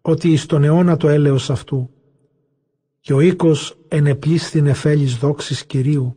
ότι 0.00 0.28
εις 0.28 0.47
τον 0.47 0.64
αιώνα 0.64 0.97
το 0.97 1.09
έλεος 1.09 1.50
αυτού 1.50 1.90
και 3.00 3.12
ο 3.12 3.21
οίκος 3.21 3.78
ενεπλήσθην 3.88 4.66
εφέλης 4.66 5.16
δόξης 5.16 5.66
Κυρίου 5.66 6.16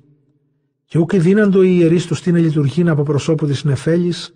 και 0.86 0.98
ούκ 1.00 1.16
δίναντο 1.16 1.64
οι 1.64 1.78
ιερείς 1.80 2.06
τους 2.06 2.18
στην 2.18 2.36
λειτουργήν 2.36 2.90
από 2.90 3.04
προσώπου 3.04 3.46
της 3.46 3.64
νεφέλης 3.64 4.34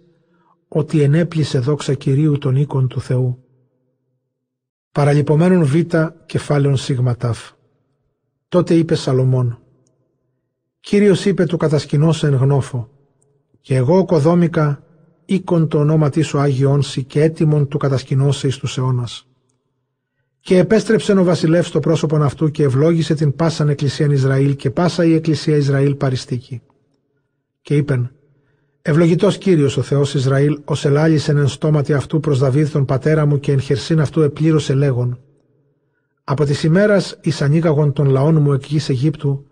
ότι 0.67 1.01
ενέπλησε 1.01 1.59
δόξα 1.59 1.93
Κυρίου 1.93 2.37
των 2.37 2.55
οίκων 2.55 2.87
του 2.87 3.01
Θεού. 3.01 3.43
Παραλυπωμένων 4.91 5.65
β 5.65 5.75
κεφάλαιων 6.25 6.77
σίγματαφ. 6.77 7.51
Τότε 8.47 8.75
είπε 8.75 8.95
Σαλομών 8.95 9.59
Κύριος 10.81 11.25
είπε 11.25 11.45
του 11.45 11.57
κατασκηνώσε 11.57 12.27
εν 12.27 12.35
γνώφο 12.35 12.89
και 13.61 13.75
εγώ 13.75 14.05
κοδόμηκα 14.05 14.83
οίκον 15.25 15.67
το 15.67 15.79
όνομα 15.79 16.09
της 16.09 16.33
ο 16.33 16.39
Άγιον 16.39 16.81
και 17.07 17.21
έτοιμον 17.21 17.67
του 17.67 17.77
κατασκηνώσε 17.77 18.47
εις 18.47 18.57
τους 18.57 18.77
αιώνας. 18.77 19.27
Και 20.39 20.57
επέστρεψε 20.57 21.11
ο 21.11 21.23
βασιλεύς 21.23 21.67
στο 21.67 21.79
πρόσωπον 21.79 22.23
αυτού 22.23 22.51
και 22.51 22.63
ευλόγησε 22.63 23.13
την 23.13 23.35
πάσαν 23.35 23.69
εκκλησίαν 23.69 24.11
Ισραήλ 24.11 24.55
και 24.55 24.69
πάσα 24.69 25.05
η 25.05 25.13
εκκλησία 25.13 25.55
Ισραήλ 25.55 25.95
παριστήκη. 25.95 26.61
Και 27.61 27.75
είπεν, 27.75 28.11
Ευλογητός 28.81 29.37
κύριος 29.37 29.77
ο 29.77 29.81
Θεός 29.81 30.13
Ισραήλ, 30.13 30.59
ως 30.65 30.85
ελάλησεν 30.85 31.37
εν 31.37 31.47
στόματι 31.47 31.93
αυτού 31.93 32.19
προς 32.19 32.39
Δαβίδ 32.39 32.71
τον 32.71 32.85
πατέρα 32.85 33.25
μου 33.25 33.39
και 33.39 33.51
εν 33.51 33.59
χερσίν 33.59 33.99
αυτού 33.99 34.21
επλήρωσε 34.21 34.73
λέγον. 34.73 35.19
Από 36.23 36.45
της 36.45 36.63
ημέρας 36.63 37.19
εις 37.21 37.41
ανοίγαγον 37.41 37.93
των 37.93 38.09
λαών 38.09 38.41
μου 38.41 38.53
εκ 38.53 38.65
γης 38.65 38.89
Αιγύπτου, 38.89 39.45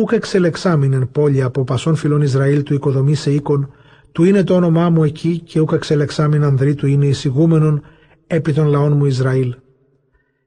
ούκ 0.00 0.12
εξελεξάμιν 0.12 0.92
εν 0.92 1.08
πόλη 1.12 1.42
από 1.42 1.64
πασών 1.64 1.96
φιλών 1.96 2.22
Ισραήλ 2.22 2.62
του 2.62 2.74
οικοδομή 2.74 3.14
σε 3.14 3.30
οίκον, 3.30 3.70
του 4.12 4.24
είναι 4.24 4.44
το 4.44 4.54
όνομά 4.54 4.90
μου 4.90 5.04
εκεί 5.04 5.38
και 5.38 5.60
ούκα 5.60 5.76
εξελεξάμιν 5.76 6.44
ανδρή 6.44 6.74
του 6.74 6.86
είναι 6.86 7.06
εισηγούμενον 7.06 7.82
επί 8.26 8.52
των 8.52 8.66
λαών 8.66 8.96
μου 8.96 9.04
Ισραήλ. 9.04 9.54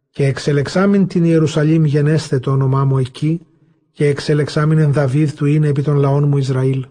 Και 0.10 0.26
εξελεξάμιν 0.26 1.08
την 1.08 1.24
Ιερουσαλήμ 1.24 1.86
γενέστε 1.86 2.40
το 2.40 2.52
όνομά 2.52 2.86
μου 2.86 2.98
εκεί 2.98 3.42
και 3.92 4.08
εξελεξάμιν 4.08 4.78
εν 4.78 4.94
Δαβίδ 4.94 5.32
του 5.32 5.46
είναι 5.46 5.68
επί 5.68 5.82
των 5.82 5.96
λαών 5.96 6.28
μου 6.28 6.38
Ισραήλ. 6.38 6.86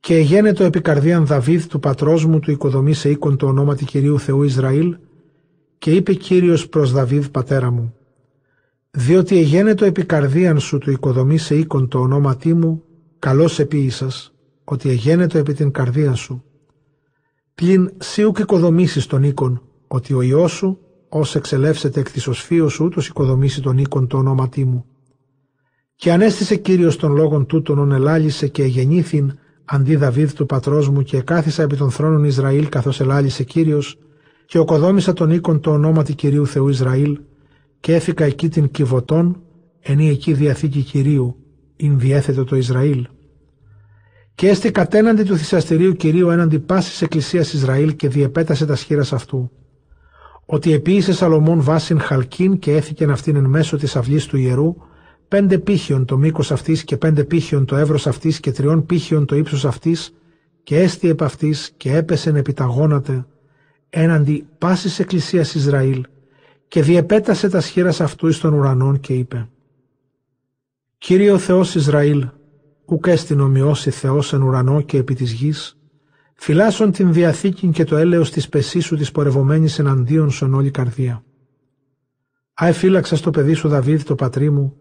Και 0.00 0.18
γένετο 0.18 0.64
επί 0.64 0.80
καρδίαν 0.80 1.26
Δαβίδ 1.26 1.64
του 1.64 1.80
πατρός 1.80 2.24
μου 2.24 2.38
του 2.38 2.50
οικοδομή 2.50 2.92
σε 2.92 3.10
οίκον 3.10 3.36
το 3.36 3.46
ονόματι 3.46 3.84
Κυρίου 3.84 4.18
Θεού 4.18 4.42
Ισραήλ 4.42 4.96
και 5.78 5.90
είπε 5.90 6.12
Κύριος 6.12 6.68
προς 6.68 6.92
Δαβίδ 6.92 7.26
πατέρα 7.26 7.70
μου 7.70 7.94
διότι 8.90 9.38
εγένετο 9.38 9.84
επί 9.84 10.04
καρδίαν 10.04 10.60
σου 10.60 10.78
του 10.78 10.90
οικοδομή 10.90 11.38
σε 11.38 11.54
οίκον 11.54 11.88
το 11.88 11.98
ονόματί 11.98 12.54
μου 12.54 12.82
καλώς 13.18 13.58
επίησας 13.58 14.32
ότι 14.64 14.88
εγένετο 14.88 15.38
επί 15.38 15.52
την 15.52 15.70
καρδία 15.70 16.14
σου. 16.14 16.44
Πλην 17.54 17.92
σίουκ 17.98 18.38
οικοδομήσεις 18.38 19.06
τον 19.06 19.22
οίκον 19.22 19.62
ότι 19.86 20.14
ο 20.14 20.20
Υιός 20.20 20.52
σου 20.52 20.78
ως 21.08 21.34
εξελεύσεται 21.34 22.00
εκ 22.00 22.10
της 22.10 22.26
οσφίως 22.26 22.72
σου 22.72 22.84
ούτως 22.84 23.08
οικοδομήσει 23.08 23.62
τον 23.62 23.78
οίκον 23.78 24.06
το 24.06 24.16
ονόματί 24.16 24.64
μου. 24.64 24.84
Και 25.94 26.12
ανέστησε 26.12 26.56
Κύριος 26.56 26.96
των 26.96 27.14
λόγων 27.14 27.46
τούτων 27.46 27.78
ον 27.78 27.92
ελάλησε 27.92 28.48
και 28.48 28.62
εγεννήθην 28.62 29.38
αντί 29.64 29.96
Δαβίδ 29.96 30.32
του 30.32 30.46
πατρός 30.46 30.88
μου 30.88 31.02
και 31.02 31.20
κάθισα 31.20 31.62
επί 31.62 31.76
των 31.76 31.90
θρόνων 31.90 32.24
Ισραήλ 32.24 32.68
καθώς 32.68 33.00
ελάλησε 33.00 33.44
Κύριος 33.44 33.98
και 34.46 34.58
οκοδόμησα 34.58 35.12
τον 35.12 35.30
οίκον 35.30 35.60
το 35.60 35.70
ονόματι 35.70 36.14
Κυρίου 36.14 36.46
Θεού 36.46 36.68
Ισραήλ 36.68 37.20
και 37.80 37.94
έφυκα 37.94 38.24
εκεί 38.24 38.48
την 38.48 38.70
Κιβωτών 38.70 39.42
ενή 39.80 40.08
εκεί 40.08 40.32
διαθήκη 40.32 40.82
Κυρίου 40.82 41.36
ειν 41.76 41.98
διέθετο 41.98 42.44
το 42.44 42.56
Ισραήλ. 42.56 43.06
Και 44.34 44.48
έστη 44.48 44.70
κατέναντι 44.70 45.22
του 45.22 45.36
θυσιαστηρίου 45.36 45.92
Κυρίου 45.92 46.30
έναντι 46.30 46.58
πάσης 46.58 47.02
εκκλησίας 47.02 47.52
Ισραήλ 47.52 47.96
και 47.96 48.08
διεπέτασε 48.08 48.66
τα 48.66 48.74
σχήρα 48.76 49.04
αυτού. 49.12 49.50
Ότι 50.46 50.72
επίησε 50.72 51.12
Σαλομών 51.12 51.60
βάσιν 51.62 52.00
χαλκίν 52.00 52.58
και 52.58 52.76
έθηκεν 52.76 53.10
αυτήν 53.10 53.36
εν 53.36 53.44
μέσω 53.44 53.76
της 53.76 53.96
αυλής 53.96 54.26
του 54.26 54.36
ιερού 54.36 54.74
πέντε 55.28 55.58
πύχιον 55.58 56.04
το 56.04 56.18
μήκος 56.18 56.52
αυτής 56.52 56.84
και 56.84 56.96
πέντε 56.96 57.24
πύχιον 57.24 57.64
το 57.64 57.76
εύρος 57.76 58.06
αυτής 58.06 58.40
και 58.40 58.52
τριών 58.52 58.86
πύχιον 58.86 59.26
το 59.26 59.36
ύψος 59.36 59.64
αυτής 59.64 60.14
και 60.62 60.78
έστι 60.80 61.08
επ' 61.08 61.22
αυτής 61.22 61.72
και 61.76 61.96
έπεσεν 61.96 62.36
επί 62.36 62.52
τα 62.52 62.64
γόνατε 62.64 63.26
έναντι 63.90 64.46
πάσης 64.58 64.98
εκκλησίας 64.98 65.54
Ισραήλ 65.54 66.04
και 66.70 66.82
διεπέτασε 66.82 67.48
τα 67.48 67.60
σχήρας 67.60 68.00
αυτού 68.00 68.28
εις 68.28 68.38
των 68.38 68.52
ουρανών 68.52 69.00
και 69.00 69.12
είπε 69.12 69.48
«Κύριε 70.98 71.32
ο 71.32 71.38
Θεός 71.38 71.74
Ισραήλ, 71.74 72.28
ουκ 72.84 73.06
έστιν 73.06 73.40
ομοιώσει 73.40 73.90
Θεός 73.90 74.32
εν 74.32 74.42
ουρανό 74.42 74.80
και 74.80 74.96
επί 74.96 75.14
της 75.14 75.32
γης, 75.32 75.78
φυλάσσον 76.34 76.92
την 76.92 77.12
διαθήκη 77.12 77.68
και 77.68 77.84
το 77.84 77.96
έλεος 77.96 78.30
της 78.30 78.48
πεσίσου 78.48 78.96
της 78.96 79.10
πορευομένης 79.10 79.78
εναντίον 79.78 80.30
σου 80.30 80.44
εν 80.44 80.54
όλη 80.54 80.70
καρδία. 80.70 81.24
Α 82.62 82.66
εφύλαξα 82.66 83.16
στο 83.16 83.30
παιδί 83.30 83.54
σου 83.54 83.68
Δαβίδ 83.68 84.02
το 84.02 84.14
πατρί 84.14 84.50
μου, 84.50 84.76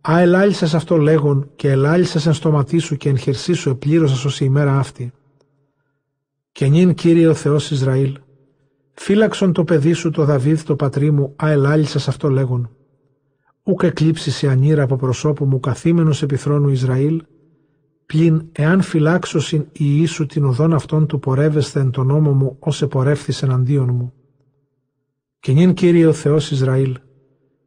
Α 0.00 0.20
ελάλησας 0.20 0.74
αυτό 0.74 0.96
λέγον 0.96 1.50
και 1.56 1.70
ελάλησας 1.70 2.26
εν 2.26 2.32
στοματί 2.32 2.78
σου 2.78 2.96
και 2.96 3.08
εν 3.08 3.18
χερσί 3.18 3.52
σου 3.52 3.70
επλήρωσας 3.70 4.24
ως 4.24 4.40
η 4.40 4.44
ημέρα 4.48 4.78
αυτή. 4.78 5.12
Και 6.52 6.66
νυν 6.66 6.94
Κύριε 6.94 7.26
ο 7.26 7.34
Θεός 7.34 7.70
Ισραήλ, 7.70 8.18
φύλαξον 8.94 9.52
το 9.52 9.64
παιδί 9.64 9.92
σου 9.92 10.10
το 10.10 10.24
Δαβίδ 10.24 10.62
το 10.62 10.76
πατρί 10.76 11.10
μου, 11.10 11.34
α 11.44 11.50
ελάλησας 11.50 12.08
αυτό 12.08 12.28
λέγον. 12.28 12.70
Ούκ 13.62 13.82
εκλείψει 13.82 14.30
σε 14.30 14.48
ανήρα 14.48 14.82
από 14.82 14.96
προσώπου 14.96 15.44
μου 15.44 15.60
καθήμενος 15.60 16.22
επί 16.22 16.36
θρόνου 16.36 16.68
Ισραήλ, 16.68 17.22
πλην 18.06 18.48
εάν 18.52 18.80
φυλάξωσιν 18.80 19.60
η 19.60 19.66
Ιησού 19.72 20.26
την 20.26 20.44
οδόν 20.44 20.72
αυτών 20.72 21.06
του 21.06 21.18
πορεύεστε 21.18 21.80
εν 21.80 21.90
τον 21.90 22.06
νόμο 22.06 22.32
μου 22.32 22.56
ως 22.58 22.82
επορεύθης 22.82 23.42
εναντίον 23.42 23.90
μου. 23.94 24.12
Και 25.40 25.52
νυν 25.52 25.74
Κύριε 25.74 26.06
ο 26.06 26.12
Θεός 26.12 26.50
Ισραήλ, 26.50 26.96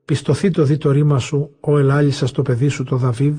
πιστοθεί 0.06 0.52
το 0.52 0.63
δι 0.63 0.78
το 0.78 0.91
ρήμα 0.91 1.19
σου, 1.19 1.49
ο 1.60 1.78
ελάλησα 1.78 2.32
το 2.32 2.41
παιδί 2.41 2.67
σου 2.67 2.84
το 2.84 2.95
Δαβίδ, 2.95 3.38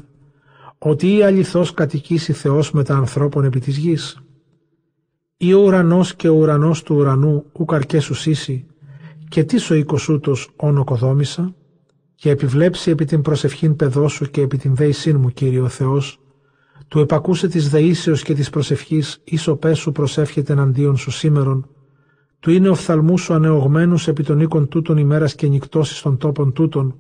ότι 0.79 1.15
ή 1.15 1.23
αληθώς 1.23 1.75
κατοικήσει 1.75 2.33
Θεός 2.33 2.73
με 2.73 2.85
τα 2.85 2.97
ανθρώπων 2.97 3.45
επί 3.45 3.61
της 3.61 3.77
γης. 3.77 4.23
Ή 5.41 5.53
ο 5.55 5.61
ουρανός 5.61 6.15
και 6.15 6.29
ο 6.29 6.35
ουρανός 6.35 6.83
του 6.83 6.95
ουρανού 6.97 7.45
ου 7.53 7.65
καρκές 7.65 8.05
σου 8.05 8.15
σύσει, 8.15 8.67
και 9.29 9.45
τι 9.45 9.73
ο 9.73 9.75
οίκος 9.75 10.09
ούτος 10.09 10.51
όν 10.57 10.79
οκοδόμησα, 10.79 11.55
και 12.15 12.31
επιβλέψει 12.31 12.91
επί 12.91 13.05
την 13.05 13.23
προσευχήν 13.23 13.77
παιδό 13.77 14.07
και 14.31 14.41
επί 14.41 14.57
την 14.57 14.75
δέησήν 14.75 15.17
μου, 15.17 15.31
Κύριε 15.31 15.61
ο 15.61 15.69
Θεός, 15.69 16.21
του 16.89 16.99
επακούσε 16.99 17.49
της 17.49 17.69
δεήσεως 17.69 18.23
και 18.23 18.35
της 18.35 18.51
προσευχής, 18.51 19.21
ίσο 19.25 19.57
πέσου 19.57 19.93
προσεύχεται 19.93 20.53
εναντίον 20.53 20.97
σου 20.97 21.11
σήμερον, 21.11 21.69
του 22.41 22.51
είναι 22.51 22.69
οφθαλμού 22.69 23.19
σου 23.19 23.35
ανεωγμένους 23.35 24.09
επί 24.09 24.23
των 24.23 24.41
οίκων 24.41 24.69
τούτων 24.69 24.97
ημέρας 24.97 25.35
και 25.35 25.47
νυκτώσεις 25.47 26.03
των 26.03 26.17
τόπων 26.17 26.53
τούτων, 26.53 26.99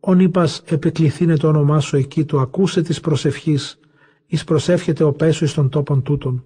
ον 0.00 0.20
είπας 0.20 0.62
επικληθήνε 0.64 1.36
το 1.36 1.48
όνομά 1.48 1.80
σου 1.80 1.96
εκεί 1.96 2.24
του 2.24 2.40
ακούσε 2.40 2.82
της 2.82 3.00
προσευχής, 3.00 3.78
εις 4.26 4.44
προσεύχεται 4.44 5.04
ο 5.04 5.12
πέσου 5.12 5.44
εις 5.44 5.54
των 5.54 5.68
τόπων 5.68 6.02
τούτων. 6.02 6.44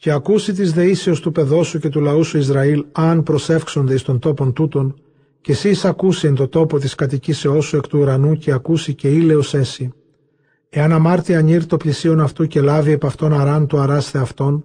Και 0.00 0.10
ακούσει 0.10 0.52
της 0.52 0.72
δεήσεως 0.72 1.20
του 1.20 1.32
παιδόσου 1.32 1.78
και 1.78 1.88
του 1.88 2.00
λαού 2.00 2.24
σου 2.24 2.38
Ισραήλ, 2.38 2.84
αν 2.92 3.22
προσεύξονται 3.22 3.94
εις 3.94 4.02
των 4.02 4.18
τόπων 4.18 4.52
τούτων, 4.52 4.94
και 5.40 5.52
εσύ 5.52 5.68
εις 5.68 5.84
ακούσει 5.84 6.26
εν 6.26 6.34
το 6.34 6.48
τόπο 6.48 6.78
της 6.78 6.94
κατοικήσεώς 6.94 7.64
σου 7.64 7.76
εκ 7.76 7.86
του 7.86 7.98
ουρανού 7.98 8.34
και 8.34 8.52
ακούσει 8.52 8.94
και 8.94 9.08
ήλαιος 9.08 9.54
έσυ. 9.54 9.92
Εάν 10.68 10.92
αμάρτει 10.92 11.34
ανήρ 11.34 11.66
το 11.66 11.76
πλησίον 11.76 12.20
αυτού 12.20 12.46
και 12.46 12.60
λάβει 12.60 12.92
επ' 12.92 13.04
αυτόν 13.04 13.32
αράν 13.32 13.66
του 13.66 13.78
αράστε 13.78 14.18
αυτόν, 14.18 14.64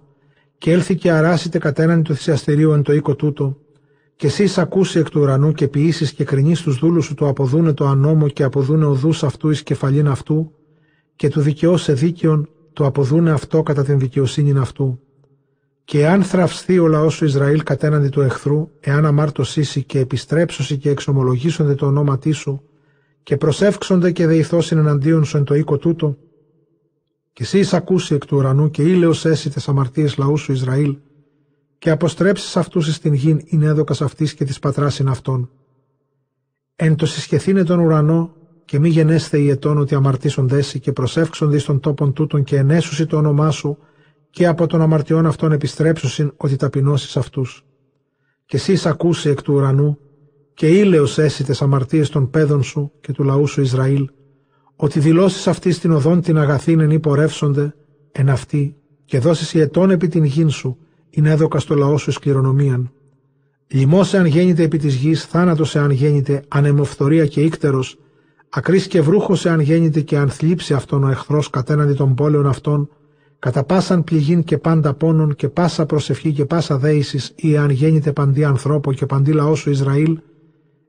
και 0.58 0.72
έλθει 0.72 0.96
και 0.96 1.10
αράσιτε 1.10 1.58
κατέναντι 1.58 2.02
του 2.02 2.14
θυσιαστηρίου 2.14 2.72
εν 2.72 2.82
το 2.82 2.92
οίκο 2.92 3.14
τούτο, 3.14 3.56
και 4.16 4.26
εσύ 4.26 4.48
ακούσει 4.56 4.98
εκ 4.98 5.08
του 5.08 5.20
ουρανού 5.20 5.52
και 5.52 5.68
ποιήσεις 5.68 6.12
και 6.12 6.24
κρινείς 6.24 6.62
τους 6.62 6.78
δούλους 6.78 7.04
σου 7.04 7.14
το 7.14 7.28
αποδούνε 7.28 7.72
το 7.72 7.86
ανώμο 7.86 8.28
και 8.28 8.42
αποδούνε 8.42 8.84
οδούς 8.84 9.24
αυτού 9.24 9.50
εις 9.50 9.62
κεφαλήν 9.62 10.08
αυτού, 10.08 10.52
και 11.16 11.28
του 11.28 11.40
δικαιώσε 11.40 11.92
δίκαιον 11.92 12.48
το 12.72 12.86
αποδούνε 12.86 13.30
αυτό 13.30 13.62
κατά 13.62 13.84
την 13.84 13.98
δικαιοσύνη 13.98 14.58
αυτού. 14.58 15.00
Και 15.86 16.00
εάν 16.00 16.22
θραυστεί 16.22 16.78
ο 16.78 16.86
λαός 16.86 17.14
σου 17.14 17.24
Ισραήλ 17.24 17.62
κατέναντι 17.62 18.08
του 18.08 18.20
εχθρού, 18.20 18.70
εάν 18.80 19.06
αμάρτωσήσει 19.06 19.82
και 19.82 19.98
επιστρέψωση 19.98 20.76
και 20.76 20.90
εξομολογήσονται 20.90 21.74
το 21.74 21.86
ονόματί 21.86 22.32
σου, 22.32 22.62
και 23.22 23.36
προσεύξονται 23.36 24.10
και 24.10 24.26
δεηθώσιν 24.26 24.78
εναντίον 24.78 25.24
σου 25.24 25.36
εν 25.36 25.44
το 25.44 25.54
οίκο 25.54 25.78
τούτο, 25.78 26.16
και 27.32 27.42
εσύ 27.42 27.58
εισακούσει 27.58 28.14
εκ 28.14 28.26
του 28.26 28.36
ουρανού 28.36 28.70
και 28.70 28.82
ήλαιος 28.82 29.24
έσυτε 29.24 29.60
αμαρτίες 29.66 30.16
λαούς 30.16 30.40
σου 30.40 30.52
Ισραήλ 30.52 30.96
και 31.78 31.90
αποστρέψεις 31.90 32.56
αυτούς 32.56 32.88
εις 32.88 32.98
την 32.98 33.14
γην 33.14 33.40
είναι 33.44 33.66
έδωκας 33.66 34.02
αυτής 34.02 34.34
και 34.34 34.44
της 34.44 34.58
πατράς 34.58 34.98
είναι 34.98 35.10
αυτών. 35.10 35.50
Εν 36.76 36.96
το 36.96 37.06
συσχεθήνε 37.06 37.64
τον 37.64 37.78
ουρανό 37.78 38.34
και 38.64 38.78
μη 38.78 38.88
γενέστε 38.88 39.38
οι 39.38 39.48
ετών 39.48 39.78
ότι 39.78 39.94
αμαρτήσονται 39.94 40.56
εσύ 40.56 40.80
και 40.80 40.92
προσεύξονται 40.92 41.56
εις 41.56 41.64
των 41.64 41.80
τόπων 41.80 42.12
τούτων 42.12 42.44
και 42.44 42.56
ενέσουσι 42.56 43.06
το 43.06 43.16
όνομά 43.16 43.50
σου 43.50 43.78
και 44.36 44.46
από 44.46 44.66
των 44.66 44.80
αμαρτιών 44.80 45.26
αυτών 45.26 45.52
επιστρέψουσιν 45.52 46.32
ότι 46.36 46.56
ταπεινώσεις 46.56 47.16
αυτούς. 47.16 47.64
Και 48.46 48.56
εσύ 48.56 48.72
εισακούσει 48.72 49.28
εκ 49.28 49.42
του 49.42 49.54
ουρανού 49.54 49.98
και 50.54 50.68
ήλαιος 50.68 51.18
έσυτες 51.18 51.62
αμαρτίες 51.62 52.08
των 52.08 52.30
παιδών 52.30 52.62
σου 52.62 52.92
και 53.00 53.12
του 53.12 53.24
λαού 53.24 53.46
σου 53.46 53.60
Ισραήλ 53.60 54.08
ότι 54.76 55.00
δηλώσεις 55.00 55.46
αυτή 55.46 55.78
την 55.78 55.90
οδόν 55.90 56.20
την 56.20 56.38
αγαθήν 56.38 56.80
εν 56.80 56.90
υπορεύσονται 56.90 57.74
εν 58.12 58.28
αυτή 58.28 58.76
και 59.04 59.18
δώσεις 59.18 59.54
ετών 59.54 59.90
επί 59.90 60.08
την 60.08 60.24
γην 60.24 60.50
σου, 60.50 60.78
είναι 61.10 61.30
έδωκα 61.30 61.58
στο 61.58 61.74
λαό 61.74 61.98
σου 61.98 62.10
σκληρονομίαν. 62.10 62.92
Λοιμό 63.66 64.00
εάν 64.12 64.26
γέννηται 64.26 64.62
επί 64.62 64.78
της 64.78 64.94
γης, 64.94 65.24
θάνατος 65.24 65.74
εάν 65.74 65.90
γέννηται, 65.90 66.42
ανεμοφθορία 66.48 67.26
και 67.26 67.40
ύκτερος, 67.40 67.98
ακρίς 68.48 68.86
και 68.86 69.00
βρούχος 69.00 69.44
εάν 69.44 69.60
γέννηται 69.60 70.00
και 70.00 70.18
αν 70.18 70.28
θλίψει 70.28 70.74
αυτόν 70.74 71.04
ο 71.04 71.08
εχθρός 71.08 71.50
κατέναντι 71.50 71.94
των 71.94 72.14
πόλεων 72.14 72.46
αυτών, 72.46 72.90
κατά 73.38 73.64
πάσαν 73.64 74.04
πληγήν 74.04 74.44
και 74.44 74.58
πάντα 74.58 74.94
πόνων 74.94 75.34
και 75.34 75.48
πάσα 75.48 75.86
προσευχή 75.86 76.32
και 76.32 76.44
πάσα 76.44 76.78
δέησης, 76.78 77.32
ή 77.36 77.56
αν 77.56 77.70
γέννηται 77.70 78.12
παντί 78.12 78.44
ανθρώπο 78.44 78.92
και 78.92 79.06
παντί 79.06 79.32
λαός 79.32 79.58
σου 79.58 79.70
Ισραήλ, 79.70 80.18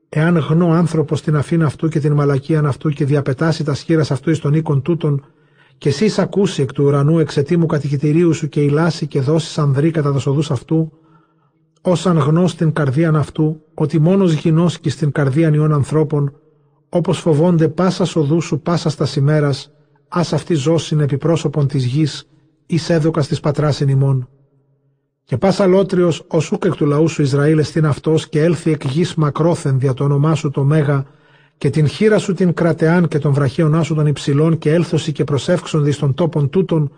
Εάν 0.08 0.36
γνώ 0.36 0.70
άνθρωπο 0.72 1.20
την 1.20 1.36
αφήν 1.36 1.62
αυτού 1.62 1.88
και 1.88 2.00
την 2.00 2.12
μαλακίαν 2.12 2.66
αυτού 2.66 2.90
και 2.90 3.04
διαπετάσει 3.04 3.64
τα 3.64 3.74
σχήρα 3.74 4.00
αυτού 4.00 4.30
εις 4.30 4.38
των 4.38 4.54
οίκων 4.54 4.82
τούτων, 4.82 5.24
και 5.78 5.88
εσύ 5.88 6.12
ακούσει 6.16 6.62
εκ 6.62 6.72
του 6.72 6.84
ουρανού 6.84 7.18
εξαιτήμου 7.18 7.66
κατοικητηρίου 7.66 8.32
σου 8.32 8.48
και 8.48 8.60
ηλάσει 8.60 9.06
και 9.06 9.20
δώσει 9.20 9.60
ανδρή 9.60 9.90
κατά 9.90 10.10
δοσοδού 10.10 10.42
αυτού, 10.50 10.92
όσαν 11.80 12.18
γνώ 12.18 12.46
στην 12.46 12.72
καρδίαν 12.72 13.16
αυτού, 13.16 13.60
ότι 13.74 13.98
μόνος 13.98 14.32
γινώσκει 14.32 14.90
στην 14.90 15.12
καρδίαν 15.12 15.54
ιών 15.54 15.72
ανθρώπων, 15.72 16.32
όπως 16.88 17.18
φοβόνται 17.18 17.68
πάσα 17.68 18.20
οδού 18.20 18.40
σου 18.40 18.60
πάσα 18.60 18.90
στα 18.90 19.06
ημέρα, 19.16 19.54
ας 20.08 20.32
αυτή 20.32 20.54
ζώσιν 20.54 21.00
επί 21.00 21.18
πρόσωπον 21.18 21.66
της 21.66 21.84
γης, 21.84 22.28
ει 22.70 22.78
έδωκα 22.88 23.20
τη 23.22 23.36
πατράς 23.42 23.80
ημών. 23.80 24.28
Και 25.24 25.36
πάσα 25.36 25.66
λότριος 25.66 26.24
ο 26.28 26.40
σούκ 26.40 26.64
εκ 26.64 26.74
του 26.74 26.86
λαού 26.86 27.08
σου 27.08 27.22
Ισραήλ 27.22 27.58
εστίν 27.58 27.86
αυτός 27.86 28.28
και 28.28 28.42
έλθει 28.42 28.70
εκ 28.70 28.84
γης 28.84 29.14
μακρόθεν 29.14 29.78
δια 29.78 29.94
το 29.94 30.04
όνομά 30.04 30.34
σου 30.34 30.50
το 30.50 30.64
Μέγα 30.64 31.04
και 31.58 31.70
την 31.70 31.86
χείρα 31.86 32.18
σου 32.18 32.32
την 32.34 32.54
κρατεάν 32.54 33.08
και 33.08 33.18
των 33.18 33.32
βραχίωνά 33.32 33.82
σου 33.82 33.94
των 33.94 34.06
υψηλών 34.06 34.58
και 34.58 34.72
έλθωση 34.72 35.12
και 35.12 35.24
προσεύξονται 35.24 35.90
στον 35.90 36.14
τόπον 36.14 36.50
τούτων 36.50 36.92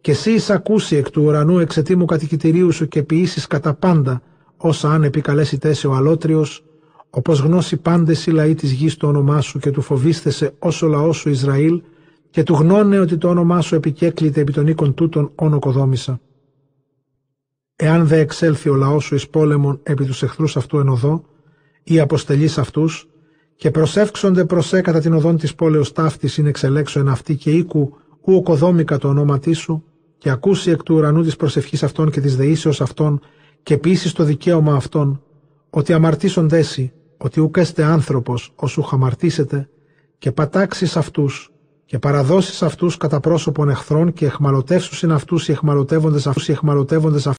και 0.00 0.10
εσύ 0.10 0.30
εισακούσει 0.30 0.96
εκ 0.96 1.10
του 1.10 1.22
ουρανού 1.22 1.58
εξαιτήμου 1.58 2.04
κατοικητηρίου 2.04 2.72
σου 2.72 2.88
και 2.88 3.02
ποιήσεις 3.02 3.46
κατά 3.46 3.74
πάντα, 3.74 4.22
όσα 4.56 4.90
αν 4.92 5.02
επικαλέσει 5.02 5.58
τέσε 5.58 5.86
ο 5.86 5.94
αλότριος, 5.94 6.64
όπως 7.10 7.40
γνώση 7.40 7.76
πάντες 7.76 8.26
οι 8.26 8.30
λαοί 8.30 8.54
της 8.54 8.72
γης 8.72 8.96
το 8.96 9.06
όνομά 9.06 9.40
σου 9.40 9.58
και 9.58 9.70
του 9.70 9.80
φοβίστεσαι 9.80 10.54
όσο 10.58 10.86
λαός 10.86 11.16
σου 11.16 11.28
Ισραήλ 11.28 11.82
και 12.32 12.42
του 12.42 12.54
γνώνε 12.54 12.98
ότι 12.98 13.16
το 13.16 13.28
όνομά 13.28 13.60
σου 13.60 13.74
επικέκλειται 13.74 14.40
επί 14.40 14.52
των 14.52 14.66
οίκων 14.66 14.94
τούτων 14.94 15.32
όνο 15.34 15.58
κοδόμησα. 15.58 16.20
Εάν 17.76 18.06
δε 18.06 18.18
εξέλθει 18.18 18.68
ο 18.68 18.74
λαός 18.74 19.04
σου 19.04 19.14
εις 19.14 19.28
πόλεμον 19.28 19.80
επί 19.82 20.04
τους 20.04 20.22
εχθρούς 20.22 20.56
αυτού 20.56 20.78
εν 20.78 20.88
οδό, 20.88 21.24
ή 21.82 22.00
αποστελείς 22.00 22.58
αυτούς, 22.58 23.08
και 23.56 23.70
προσεύξονται 23.70 24.44
προσέ 24.44 24.80
κατά 24.80 25.00
την 25.00 25.12
οδόν 25.12 25.36
της 25.36 25.54
πόλεως 25.54 25.92
ταύτης 25.92 26.36
είναι 26.36 26.48
εξελέξω 26.48 27.00
εν 27.00 27.08
αυτή 27.08 27.36
και 27.36 27.50
οίκου 27.50 27.96
ου 28.22 28.34
οκοδόμηκα 28.34 28.98
το 28.98 29.08
ονόματί 29.08 29.52
σου, 29.52 29.84
και 30.18 30.30
ακούσει 30.30 30.70
εκ 30.70 30.82
του 30.82 30.94
ουρανού 30.94 31.22
της 31.22 31.36
προσευχής 31.36 31.82
αυτών 31.82 32.10
και 32.10 32.20
της 32.20 32.36
δεήσεως 32.36 32.80
αυτών, 32.80 33.20
και 33.62 33.76
ποιήσει 33.76 34.14
το 34.14 34.24
δικαίωμα 34.24 34.74
αυτών, 34.74 35.22
ότι 35.70 35.92
αμαρτήσονται 35.92 36.58
εσύ, 36.58 36.92
ότι 37.16 37.40
ουκέστε 37.40 37.84
άνθρωπος 37.84 38.52
όσου 38.54 38.82
χαμαρτήσετε, 38.82 39.68
και 40.18 40.32
πατάξεις 40.32 40.96
αυτούς, 40.96 41.51
και 41.92 41.98
παραδώσεις 41.98 42.62
αυτούς 42.62 42.96
κατά 42.96 43.20
πρόσωπον 43.20 43.68
εχθρών 43.68 44.12
και 44.12 44.26
εχμαλωτεύσουσιν 44.26 45.12
αυτούς 45.12 45.48
οι 45.48 45.52
εχμαλωτεύοντες 45.52 46.26
αυτούς 46.26 46.48
οι 46.48 46.52
εχμαλωτεύοντες 46.52 47.26
αυτούς 47.26 47.36